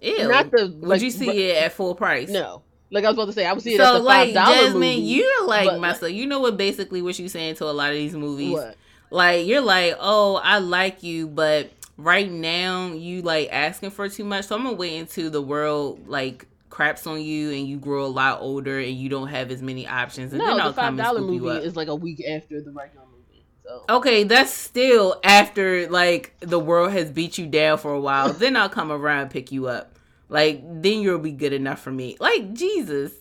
[0.00, 0.28] Ew.
[0.28, 0.68] Not the.
[0.80, 2.28] Would you see but, it at full price?
[2.28, 2.62] No.
[2.90, 4.34] Like I was about to say, I would see it so, at the like, five
[4.34, 4.94] dollar movie.
[5.00, 6.12] You're like myself.
[6.12, 6.56] You know what?
[6.56, 8.52] Basically, what you saying to a lot of these movies.
[8.52, 8.76] What?
[9.10, 14.24] Like you're like, oh, I like you, but right now you like asking for too
[14.24, 14.46] much.
[14.46, 16.46] So I'm gonna wait until the world like
[16.78, 19.84] craps on you and you grow a lot older and you don't have as many
[19.84, 20.32] options.
[20.32, 23.04] And no, then I'll the five dollar movie is like a week after the regular
[23.06, 23.44] movie.
[23.64, 23.84] So.
[23.88, 28.32] Okay, that's still after like the world has beat you down for a while.
[28.32, 29.98] then I'll come around and pick you up.
[30.28, 32.16] Like then you'll be good enough for me.
[32.20, 33.12] Like Jesus,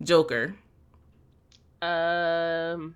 [0.00, 0.54] Joker.
[1.82, 2.94] Um.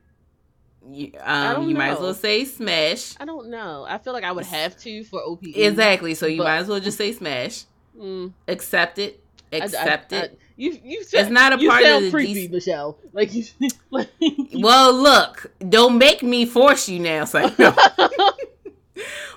[0.88, 3.14] You, um, you might as well say smash.
[3.18, 3.84] I don't know.
[3.88, 5.56] I feel like I would have to for OPE.
[5.56, 6.14] Exactly.
[6.14, 6.44] So you but...
[6.44, 7.64] might as well just say smash.
[7.98, 8.32] Mm.
[8.46, 9.23] Accept it.
[9.62, 10.30] Accept I, I, it.
[10.32, 12.48] I, You you it's not a part of the creepy.
[12.48, 12.98] Michelle.
[13.12, 13.44] Like you.
[13.90, 14.10] Like,
[14.52, 17.24] Well, look, don't make me force you now.
[17.24, 17.74] So no.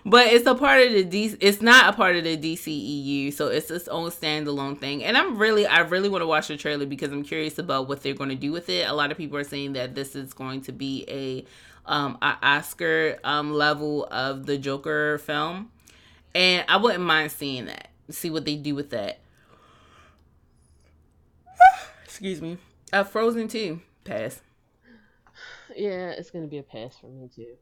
[0.07, 1.37] but it's a part of the DC.
[1.41, 5.03] It's not a part of the DCEU, so it's its own standalone thing.
[5.03, 8.03] And I'm really, I really want to watch the trailer because I'm curious about what
[8.03, 8.87] they're going to do with it.
[8.87, 11.45] A lot of people are saying that this is going to be a,
[11.91, 15.71] um, a Oscar um level of the Joker film,
[16.33, 17.89] and I wouldn't mind seeing that.
[18.09, 19.19] See what they do with that.
[22.17, 22.57] Excuse me.
[22.91, 23.79] A Frozen too.
[24.03, 24.41] Pass.
[25.75, 27.53] yeah, it's gonna be a pass for me too.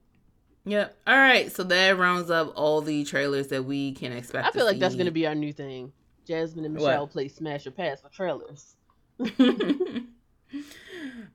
[0.64, 0.96] Yep.
[1.06, 1.52] All right.
[1.52, 4.48] So that rounds up all the trailers that we can expect.
[4.48, 5.92] I feel like that's gonna be our new thing.
[6.26, 6.88] Jasmine and What?
[6.88, 8.78] Michelle play Smash or Pass for trailers.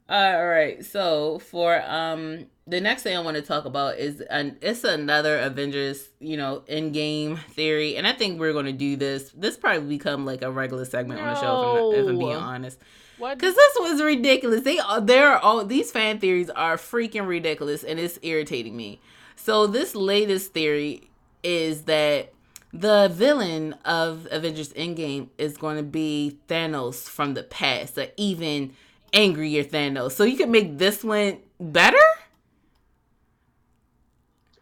[0.08, 0.82] all right.
[0.82, 5.40] So for um the next thing I want to talk about is an it's another
[5.40, 9.30] Avengers, you know, Endgame theory, and I think we're gonna do this.
[9.36, 11.90] This probably become like a regular segment on the show.
[11.92, 12.78] If I'm, if I'm being honest.
[13.20, 14.62] Because this was ridiculous.
[14.62, 19.00] They are they're all these fan theories are freaking ridiculous, and it's irritating me.
[19.36, 21.10] So this latest theory
[21.42, 22.32] is that
[22.72, 28.74] the villain of Avengers Endgame is going to be Thanos from the past, an even
[29.12, 30.12] angrier Thanos.
[30.12, 31.98] So you could make this one better.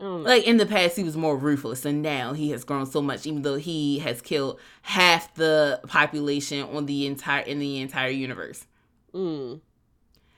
[0.01, 3.26] Like in the past, he was more ruthless, and now he has grown so much.
[3.26, 8.66] Even though he has killed half the population on the entire in the entire universe.
[9.14, 9.61] Mm,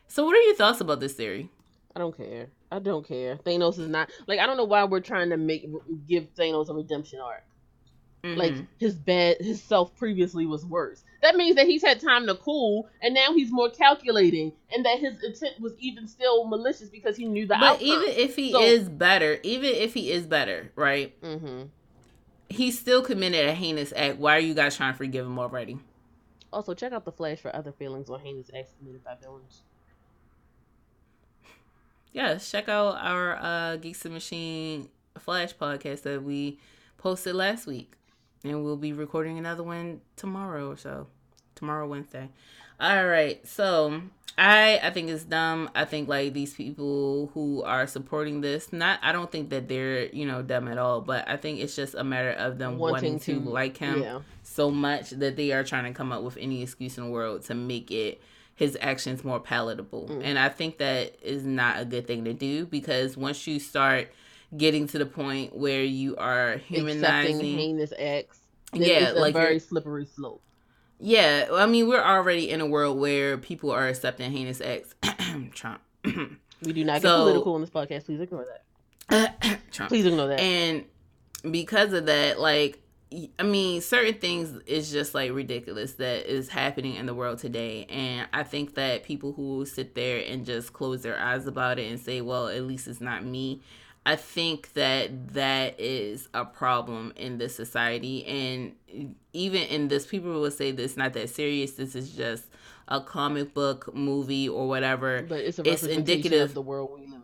[0.08, 1.50] So, what are your thoughts about this theory?
[1.94, 2.48] I don't care.
[2.72, 3.36] I don't care.
[3.36, 5.66] Thanos is not like I don't know why we're trying to make
[6.06, 7.44] give Thanos a redemption arc.
[8.22, 8.66] Like Mhm.
[8.78, 11.04] his bad his self previously was worse.
[11.22, 14.98] That means that he's had time to cool, and now he's more calculating, and that
[14.98, 17.86] his intent was even still malicious because he knew the but outcome.
[17.86, 21.18] even if he So- is better, even if he is better, right?
[21.22, 21.62] Mm-hmm.
[22.50, 24.18] He still committed a heinous act.
[24.18, 25.78] Why are you guys trying to forgive him already?
[26.52, 29.62] Also, check out the Flash for other feelings on heinous acts committed by villains.
[32.12, 36.58] Yes, check out our uh, Geeks and Machine Flash podcast that we
[36.98, 37.92] posted last week,
[38.44, 41.06] and we'll be recording another one tomorrow or so.
[41.54, 42.28] Tomorrow Wednesday.
[42.78, 44.00] All right, so
[44.38, 45.68] I I think it's dumb.
[45.74, 50.06] I think like these people who are supporting this, not I don't think that they're
[50.06, 53.18] you know dumb at all, but I think it's just a matter of them wanting,
[53.20, 54.20] to, like him Yeah.
[54.42, 57.42] so much that they are trying to come up with any excuse in the world
[57.44, 58.22] to make it
[58.54, 60.06] his actions more palatable.
[60.08, 60.20] Mm.
[60.24, 64.10] And I think that is not a good thing to do because once you start
[64.56, 68.40] getting to the point where you are Accepting humanizing heinous acts.
[68.72, 70.42] then Yeah, like very slippery slope.
[70.98, 74.94] yeah, I mean we're already in a world where people are accepting heinous acts.
[75.54, 75.80] Trump.
[76.62, 78.04] We do not get So- political in this podcast.
[78.04, 78.44] Please ignore
[79.08, 79.60] that.
[79.72, 79.88] Trump.
[79.88, 80.38] Please ignore that.
[80.40, 80.84] And
[81.50, 82.78] because of that, like,
[83.38, 87.86] I mean, certain things is just like ridiculous that is happening in the world today.
[87.88, 91.90] And I think that people who sit there and just close their eyes about it
[91.90, 93.62] and say, well, at least it's not me.
[94.06, 98.24] I think that that is a problem in this society.
[98.26, 101.72] And even in this, people will say this is not that serious.
[101.72, 102.44] This is just
[102.88, 107.06] a comic book movie or whatever but it's a it's indicative- of the world we
[107.06, 107.20] live in.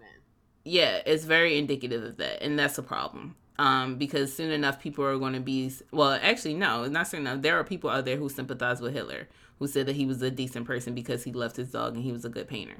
[0.65, 3.35] yeah, it's very indicative of that, and that's a problem.
[3.59, 6.19] Um, because soon enough, people are going to be well.
[6.23, 7.41] Actually, no, not soon enough.
[7.43, 10.31] There are people out there who sympathize with Hitler, who said that he was a
[10.31, 12.77] decent person because he left his dog and he was a good painter.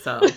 [0.00, 0.28] So, I'm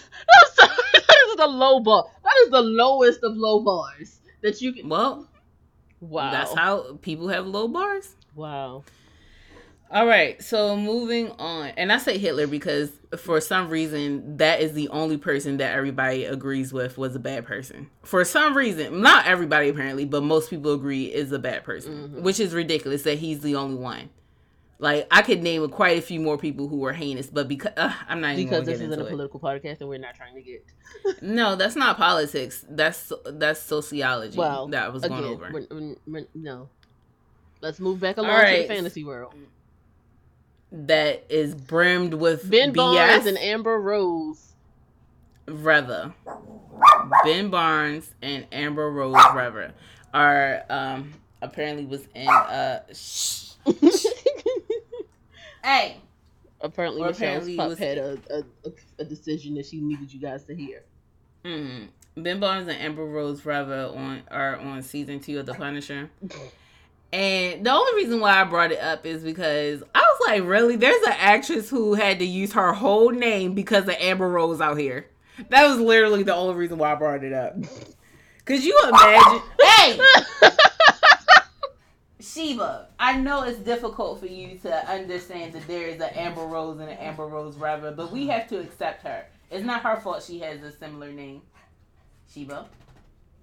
[0.54, 0.91] sorry, that
[1.32, 2.05] is the low bar.
[2.23, 4.89] That is the lowest of low bars that you can.
[4.89, 5.27] well,
[5.99, 6.32] Wow.
[6.32, 8.15] that's how people have low bars.
[8.36, 8.84] Wow.
[9.93, 14.71] All right, so moving on, and I say Hitler because for some reason that is
[14.71, 17.89] the only person that everybody agrees with was a bad person.
[18.03, 22.21] For some reason, not everybody apparently, but most people agree is a bad person, Mhm.
[22.21, 24.09] which is ridiculous that he's the only one.
[24.82, 27.93] Like I could name quite a few more people who were heinous, but because uh,
[28.09, 29.09] I'm not even Because this isn't a it.
[29.11, 30.65] political podcast and we're not trying to get.
[31.21, 32.65] no, that's not politics.
[32.67, 35.51] That's that's sociology Well, that I was Again, going over.
[35.69, 36.67] we're, we're, no.
[37.61, 39.36] Let's move back along All to the fantasy world.
[40.71, 42.75] That is brimmed with Ben BS.
[42.75, 44.53] Barnes and Amber Rose.
[45.45, 46.11] Revah.
[47.23, 49.73] Ben Barnes and Amber Rose Revah
[50.11, 51.13] are um
[51.43, 53.49] apparently was in uh shh.
[55.64, 55.97] Hey.
[56.62, 58.43] apparently, Michelle's apparently pup was- had a, a,
[58.99, 60.84] a, decision that she needed you guys to hear.
[61.45, 61.86] hmm
[62.18, 66.09] Ben Barnes and Amber Rose Revah on are on season two of The Punisher.
[67.14, 70.76] And the only reason why I brought it up is because I was like, really?
[70.76, 74.78] There's an actress who had to use her whole name because of Amber Rose out
[74.78, 75.07] here.
[75.49, 77.55] That was literally the only reason why I brought it up.
[78.45, 79.41] Could you imagine?
[79.62, 79.99] hey!
[82.22, 86.80] Sheba, I know it's difficult for you to understand that there is an Amber Rose
[86.80, 89.26] and an Amber Rose Revah, but we have to accept her.
[89.49, 91.41] It's not her fault she has a similar name.
[92.34, 92.67] Sheba.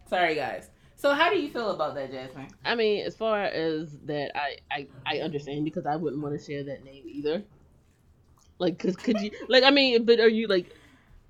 [0.09, 0.71] Sorry, guys.
[0.97, 2.49] So, how do you feel about that, Jasmine?
[2.65, 6.45] I mean, as far as that, I I, I understand because I wouldn't want to
[6.45, 7.45] share that name either.
[8.59, 9.63] Like, cause could you like?
[9.63, 10.75] I mean, but are you like?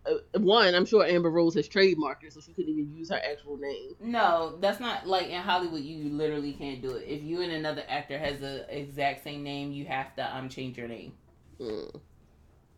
[0.08, 3.20] Uh, one, I'm sure Amber Rose has trademarked it, so she couldn't even use her
[3.30, 3.94] actual name.
[4.00, 5.82] No, that's not like in Hollywood.
[5.82, 7.04] You literally can't do it.
[7.06, 10.78] If you and another actor has the exact same name, you have to um change
[10.78, 11.12] your name.
[11.60, 12.00] Mm.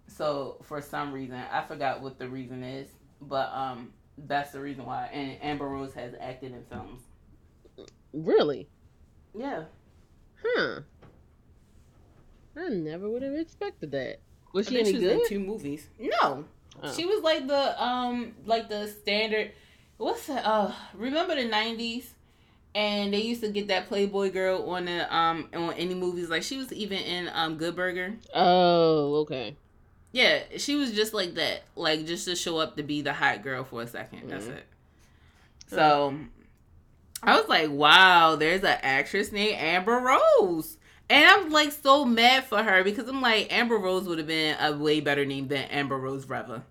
[0.07, 2.89] So for some reason, I forgot what the reason is,
[3.21, 3.93] but um
[4.27, 5.09] that's the reason why.
[5.13, 7.03] And Amber Rose has acted in films.
[8.13, 8.69] Really?
[9.35, 9.65] Yeah.
[10.45, 10.81] Huh.
[12.57, 14.21] I never would have expected that.
[14.53, 15.21] Was she any she was good?
[15.21, 15.89] In two movies.
[15.99, 16.45] No.
[16.83, 16.93] Oh.
[16.93, 19.53] She was like the um like the standard.
[19.97, 20.47] What's that?
[20.47, 22.15] Uh, remember the nineties?
[22.73, 26.31] And they used to get that Playboy girl on the um on any movies.
[26.31, 28.15] Like she was even in um Good Burger.
[28.35, 29.57] Oh, okay.
[30.13, 33.43] Yeah, she was just like that, like just to show up to be the hot
[33.43, 34.29] girl for a 2nd mm-hmm.
[34.29, 34.67] That's it.
[35.69, 36.17] So
[37.23, 40.79] I was like, wow, there's an actress named Amber Rose.
[41.09, 44.57] And I'm like so mad for her because I'm like, Amber Rose would have been
[44.61, 46.63] a way better name than Amber Rose Revah.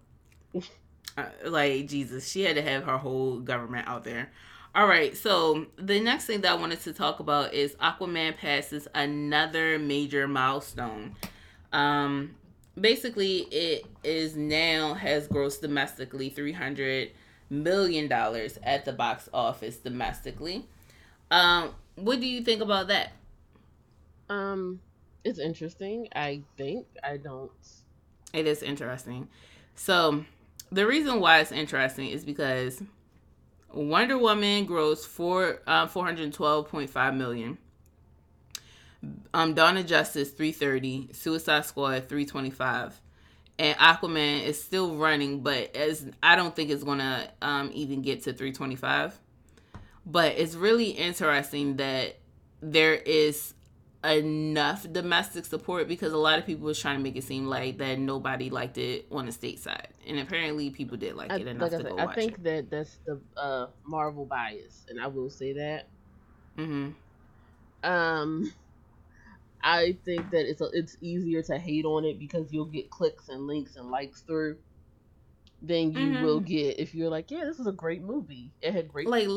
[1.17, 4.31] Uh, like, Jesus, she had to have her whole government out there.
[4.75, 8.87] All right, so the next thing that I wanted to talk about is Aquaman passes
[8.93, 11.15] another major milestone.
[11.73, 12.35] Um,
[12.79, 17.11] basically it is now has grossed domestically 300
[17.49, 20.65] million dollars at the box office domestically
[21.31, 23.11] um what do you think about that
[24.29, 24.79] um
[25.23, 27.51] it's interesting i think i don't
[28.33, 29.27] it is interesting
[29.75, 30.23] so
[30.71, 32.81] the reason why it's interesting is because
[33.73, 37.57] wonder woman grossed four uh, 412.5 million.
[39.33, 42.99] Um, Dawn of Justice 330, Suicide Squad 325,
[43.57, 48.23] and Aquaman is still running, but as I don't think it's gonna um, even get
[48.23, 49.17] to 325.
[50.05, 52.17] But it's really interesting that
[52.61, 53.53] there is
[54.03, 57.77] enough domestic support because a lot of people was trying to make it seem like
[57.79, 61.71] that nobody liked it on the state side, and apparently people did like it enough
[61.71, 62.43] like I, to go I think it.
[62.43, 65.87] that that's the uh, Marvel bias, and I will say that.
[66.57, 66.89] Mm-hmm.
[67.89, 68.53] Um
[69.61, 73.27] I think that it's a, it's easier to hate on it because you'll get clicks
[73.27, 74.57] and links and likes through
[75.61, 76.23] than you mm-hmm.
[76.23, 78.51] will get if you're like, yeah, this is a great movie.
[78.61, 79.27] It had great like.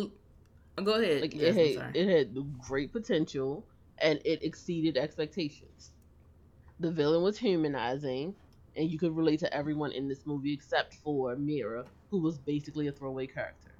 [0.82, 1.20] Go ahead.
[1.20, 3.66] Like yes, it had it had great potential
[3.98, 5.92] and it exceeded expectations.
[6.80, 8.34] The villain was humanizing,
[8.76, 12.88] and you could relate to everyone in this movie except for Mera, who was basically
[12.88, 13.70] a throwaway character.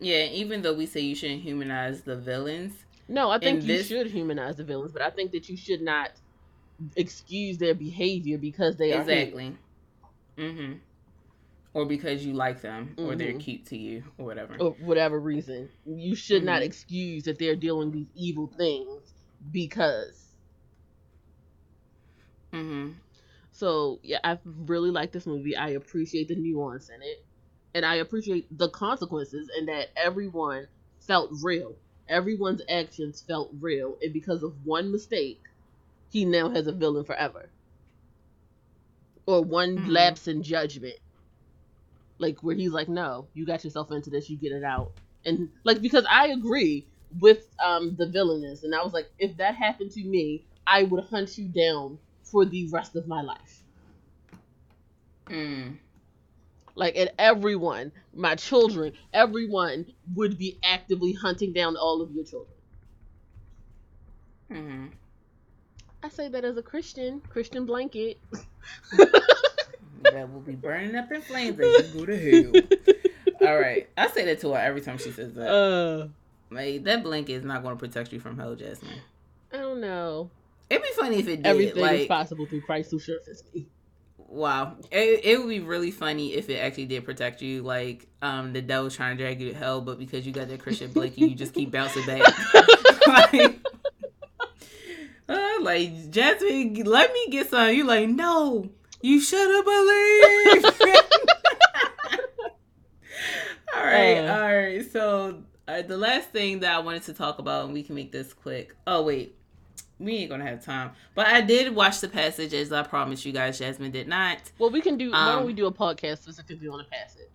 [0.00, 2.72] Yeah, even though we say you shouldn't humanize the villains,
[3.08, 3.88] no, I think you this...
[3.88, 6.10] should humanize the villains, but I think that you should not
[6.94, 9.14] excuse their behavior because they exactly.
[9.14, 9.56] are exactly.
[10.36, 10.72] Mm-hmm.
[11.74, 13.10] Or because you like them, mm-hmm.
[13.10, 13.38] or they're mm-hmm.
[13.38, 14.56] cute to you, or whatever.
[14.58, 16.46] Or whatever reason, you should mm-hmm.
[16.46, 19.14] not excuse that they're doing these evil things
[19.50, 20.24] because.
[22.52, 22.92] Mm-hmm.
[23.52, 25.56] So yeah, I really like this movie.
[25.56, 27.24] I appreciate the nuance in it,
[27.74, 30.68] and I appreciate the consequences, and that everyone
[31.00, 31.74] felt real
[32.08, 35.40] everyone's actions felt real, and because of one mistake,
[36.10, 37.48] he now has a villain forever.
[39.26, 39.90] Or one mm-hmm.
[39.90, 40.96] lapse in judgment.
[42.18, 44.92] Like where he's like, No, you got yourself into this, you get it out.
[45.24, 46.86] And like because I agree
[47.20, 51.04] with um the villainess, and I was like, if that happened to me, I would
[51.04, 53.62] hunt you down for the rest of my life.
[55.26, 55.76] Mm.
[56.74, 62.54] Like and everyone my children everyone would be actively hunting down all of your children.
[64.50, 64.86] Mm-hmm.
[66.02, 68.18] i say that as a christian christian blanket.
[70.02, 72.62] That will be burning up in flames as you go to hell.
[73.48, 73.88] All right.
[73.96, 75.48] I say that to her every time she says that.
[75.48, 76.08] Uh
[76.50, 79.00] like that blanket is not going to protect you from hell jasmine
[79.52, 80.30] i don't know
[80.70, 83.66] it'd be funny if it did everything like, is possible through christ who strengthens me
[84.28, 87.62] Wow, it, it would be really funny if it actually did protect you.
[87.62, 90.60] Like, um, the devil's trying to drag you to hell, but because you got that
[90.60, 92.20] Christian blanket, you just keep bouncing back.
[93.06, 93.58] like,
[95.30, 97.72] uh, like Jasmine, let me get some.
[97.72, 98.68] You like, no,
[99.00, 100.64] you should have believed.
[103.74, 104.92] all right, uh, all right.
[104.92, 105.42] So
[105.82, 108.74] the last thing that I wanted to talk about, and we can make this quick.
[108.86, 109.34] Oh wait,
[109.98, 110.92] we ain't gonna have time.
[111.14, 113.58] But I did watch the passage as I promised you guys.
[113.58, 114.38] Jasmine did not.
[114.58, 115.12] Well, we can do.
[115.12, 117.26] Um, why don't we um, do a podcast specifically on the passage?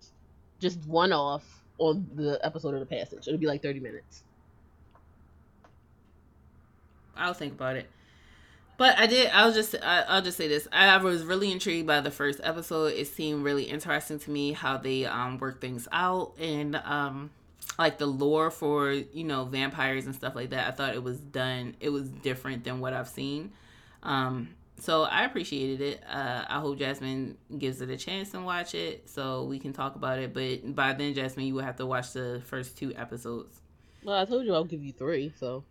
[0.60, 1.44] Just one off
[1.78, 3.26] on the episode of the passage.
[3.26, 4.24] It'll be like thirty minutes.
[7.16, 7.88] I'll think about it.
[8.76, 9.30] But I did.
[9.32, 9.74] I'll just.
[9.82, 10.66] I, will just say this.
[10.72, 12.94] I was really intrigued by the first episode.
[12.94, 17.30] It seemed really interesting to me how they um work things out and um
[17.78, 20.68] like the lore for you know vampires and stuff like that.
[20.68, 21.76] I thought it was done.
[21.80, 23.52] It was different than what I've seen.
[24.02, 26.02] Um, so I appreciated it.
[26.08, 29.94] Uh, I hope Jasmine gives it a chance and watch it so we can talk
[29.94, 30.34] about it.
[30.34, 33.60] But by then, Jasmine, you will have to watch the first two episodes.
[34.02, 35.64] Well, I told you I'll give you three, so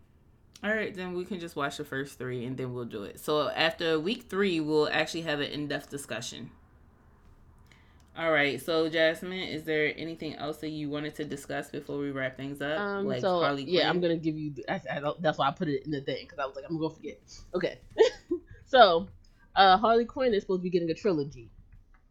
[0.63, 3.19] all right, then we can just watch the first three and then we'll do it.
[3.19, 6.51] So after week three, we'll actually have an in depth discussion.
[8.15, 12.11] All right, so Jasmine, is there anything else that you wanted to discuss before we
[12.11, 12.79] wrap things up?
[12.79, 14.53] Um, like so Harley yeah, I'm gonna give you.
[14.69, 16.79] I, I that's why I put it in the thing because I was like, I'm
[16.79, 17.19] gonna forget.
[17.55, 17.79] Okay,
[18.65, 19.07] so
[19.55, 21.49] uh, Harley Quinn is supposed to be getting a trilogy.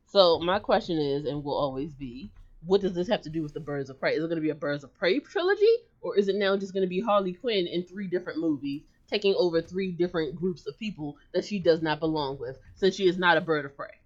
[0.07, 2.31] So my question is, and will always be,
[2.67, 4.15] what does this have to do with the Birds of Prey?
[4.15, 6.75] Is it going to be a Birds of Prey trilogy, or is it now just
[6.75, 10.79] going to be Harley Quinn in three different movies, taking over three different groups of
[10.79, 14.02] people that she does not belong with, since she is not a Bird of Prey?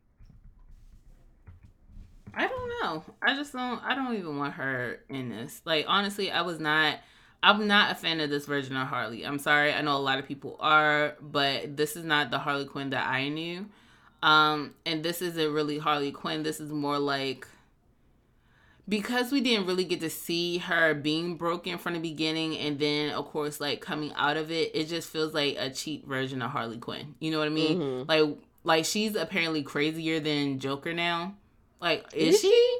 [2.37, 3.05] I don't know.
[3.23, 3.83] I just don't.
[3.83, 5.63] I don't even want her in this.
[5.65, 6.99] Like honestly, I was not.
[7.43, 9.25] I'm not a fan of this version of Harley.
[9.25, 9.73] I'm sorry.
[9.73, 13.07] I know a lot of people are, but this is not the Harley Quinn that
[13.07, 13.67] I knew.
[14.23, 16.43] Um, and this isn't really Harley Quinn.
[16.43, 17.47] This is more like
[18.89, 23.11] because we didn't really get to see her being broken from the beginning and then
[23.11, 26.51] of course like coming out of it it just feels like a cheap version of
[26.51, 28.09] harley quinn you know what i mean mm-hmm.
[28.09, 31.35] like like she's apparently crazier than joker now
[31.81, 32.79] like is, is she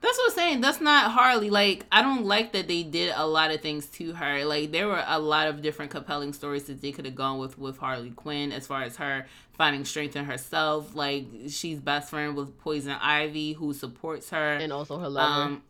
[0.00, 0.60] that's what I'm saying.
[0.60, 1.50] That's not Harley.
[1.50, 4.44] Like, I don't like that they did a lot of things to her.
[4.44, 7.58] Like, there were a lot of different compelling stories that they could have gone with
[7.58, 10.94] with Harley Quinn, as far as her finding strength in herself.
[10.94, 15.42] Like, she's best friend with Poison Ivy, who supports her, and also her lover.
[15.42, 15.62] Um,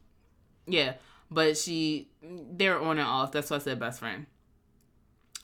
[0.66, 0.94] yeah,
[1.30, 3.32] but she, they're on and off.
[3.32, 4.26] That's why I said best friend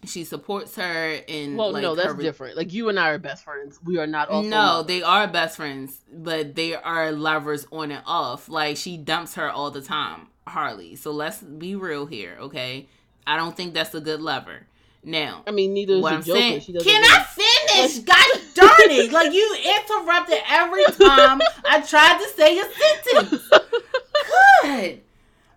[0.09, 2.15] she supports her in well like, no that's her...
[2.15, 2.57] different.
[2.57, 3.79] Like you and i are best friends.
[3.85, 4.87] We are not also no lovers.
[4.87, 8.49] they are best friends but they are lovers on and off.
[8.49, 10.97] Like she dumps her all the time harley.
[10.97, 12.89] So let's be real here okay?
[13.27, 14.67] I don't think that's a good lover.
[15.03, 17.25] Now i mean neither is what I'm saying, can i
[17.69, 17.99] finish?
[17.99, 19.13] God darn it.
[19.13, 23.49] Like you interrupted every time i tried to say a sentence.
[24.63, 25.01] Good.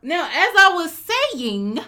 [0.02, 1.80] Now as i was saying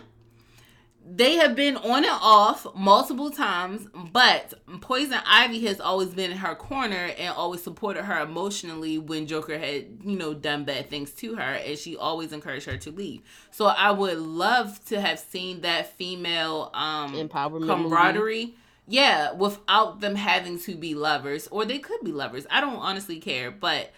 [1.12, 6.38] they have been on and off multiple times, but Poison Ivy has always been in
[6.38, 11.12] her corner and always supported her emotionally when Joker had, you know, done bad things
[11.12, 13.22] to her, and she always encouraged her to leave.
[13.52, 18.46] So I would love to have seen that female um empowerment camaraderie.
[18.46, 18.58] Movie.
[18.88, 22.48] Yeah, without them having to be lovers, or they could be lovers.
[22.50, 23.92] I don't honestly care, but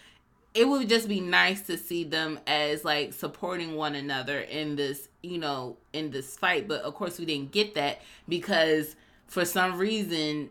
[0.53, 5.07] it would just be nice to see them as like supporting one another in this,
[5.23, 6.67] you know, in this fight.
[6.67, 8.95] But of course, we didn't get that because
[9.27, 10.49] for some reason,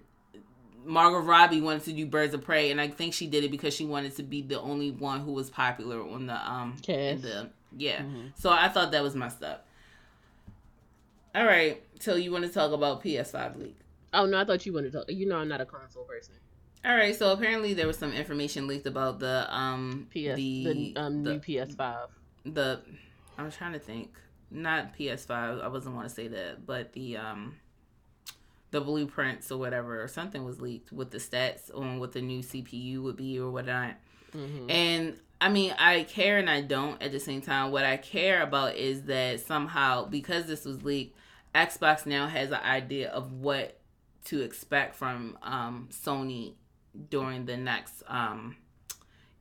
[0.84, 3.74] Margot Robbie wanted to do Birds of Prey, and I think she did it because
[3.74, 6.76] she wanted to be the only one who was popular on the um.
[7.20, 8.28] The, yeah, mm-hmm.
[8.34, 9.66] so I thought that was messed up.
[11.34, 13.76] All right, so you want to talk about PS5 leak?
[14.12, 15.10] Oh no, I thought you wanted to talk.
[15.10, 16.34] You know, I'm not a console person.
[16.84, 20.92] All right, so apparently there was some information leaked about the um PS the, the
[20.96, 22.08] um the, new PS5.
[22.46, 22.80] The
[23.36, 24.16] I was trying to think,
[24.50, 25.62] not PS5.
[25.62, 27.56] I wasn't want to say that, but the um
[28.70, 32.40] the blueprints or whatever or something was leaked with the stats on what the new
[32.40, 33.96] CPU would be or whatnot.
[34.34, 34.70] Mm-hmm.
[34.70, 37.72] And I mean, I care and I don't at the same time.
[37.72, 41.16] What I care about is that somehow because this was leaked,
[41.54, 43.76] Xbox now has an idea of what
[44.26, 46.54] to expect from um, Sony
[47.10, 48.56] during the next um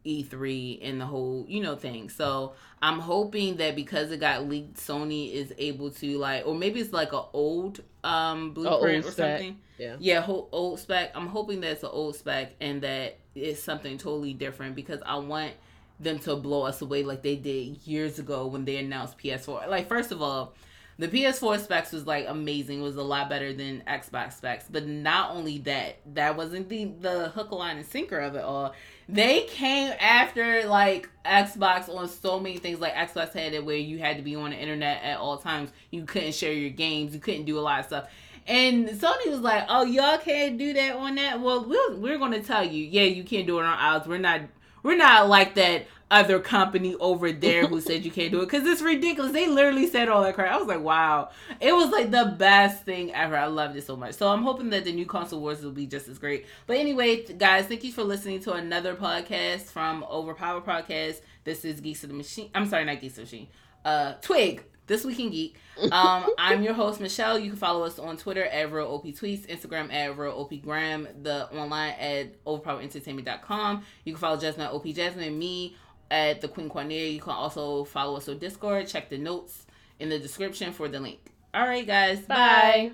[0.06, 2.10] E3 and the whole, you know, thing.
[2.10, 6.80] So I'm hoping that because it got leaked, Sony is able to like, or maybe
[6.80, 9.58] it's like an old um blueprint old or something.
[9.78, 11.12] Yeah, yeah, old spec.
[11.16, 15.18] I'm hoping that it's an old spec and that it's something totally different because I
[15.18, 15.54] want
[16.00, 19.68] them to blow us away like they did years ago when they announced PS4.
[19.68, 20.54] Like, first of all,
[21.00, 22.82] the PS4 specs was like amazing.
[22.82, 24.66] It was a lot better than Xbox specs.
[24.70, 28.76] But not only that, that wasn't the the hook, line, and sinker of it all.
[29.08, 32.82] They came after like Xbox on so many things.
[32.82, 35.72] Like Xbox had it where you had to be on the internet at all times.
[35.89, 37.14] You couldn't share your games.
[37.14, 38.10] You couldn't do a lot of stuff.
[38.45, 42.41] And Sony was like, "Oh, y'all can't do that on that." Well, we're, we're to
[42.41, 44.06] tell you, yeah, you can't do it on ours.
[44.06, 44.41] We're not
[44.84, 48.66] we're not like that other company over there who said you can't do it because
[48.68, 49.32] it's ridiculous.
[49.32, 50.52] They literally said all that crap.
[50.52, 53.38] I was like, wow, it was like the best thing ever.
[53.38, 54.16] I loved it so much.
[54.16, 56.46] So I'm hoping that the new console wars will be just as great.
[56.66, 61.22] But anyway, guys, thank you for listening to another podcast from Overpower Podcast.
[61.44, 62.50] This is Geeks of the Machine.
[62.56, 63.48] I'm sorry, not Geeks of the Machine.
[63.86, 65.58] Uh, Twig This Week in Geek.
[65.92, 67.40] Um, I'm your host, Michelle.
[67.40, 71.08] You can follow us on Twitter at Real OP Tweets, Instagram at Real OP Gram,
[71.22, 73.84] the online at overpowerentertainment.com.
[74.04, 75.76] You can follow Jasmine OP Jasmine, me
[76.12, 77.10] at the Queen Cornelia.
[77.12, 78.88] You can also follow us on Discord.
[78.88, 79.66] Check the notes
[80.00, 81.20] in the description for the link.
[81.54, 82.20] All right, guys.
[82.22, 82.36] bye.
[82.36, 82.92] bye.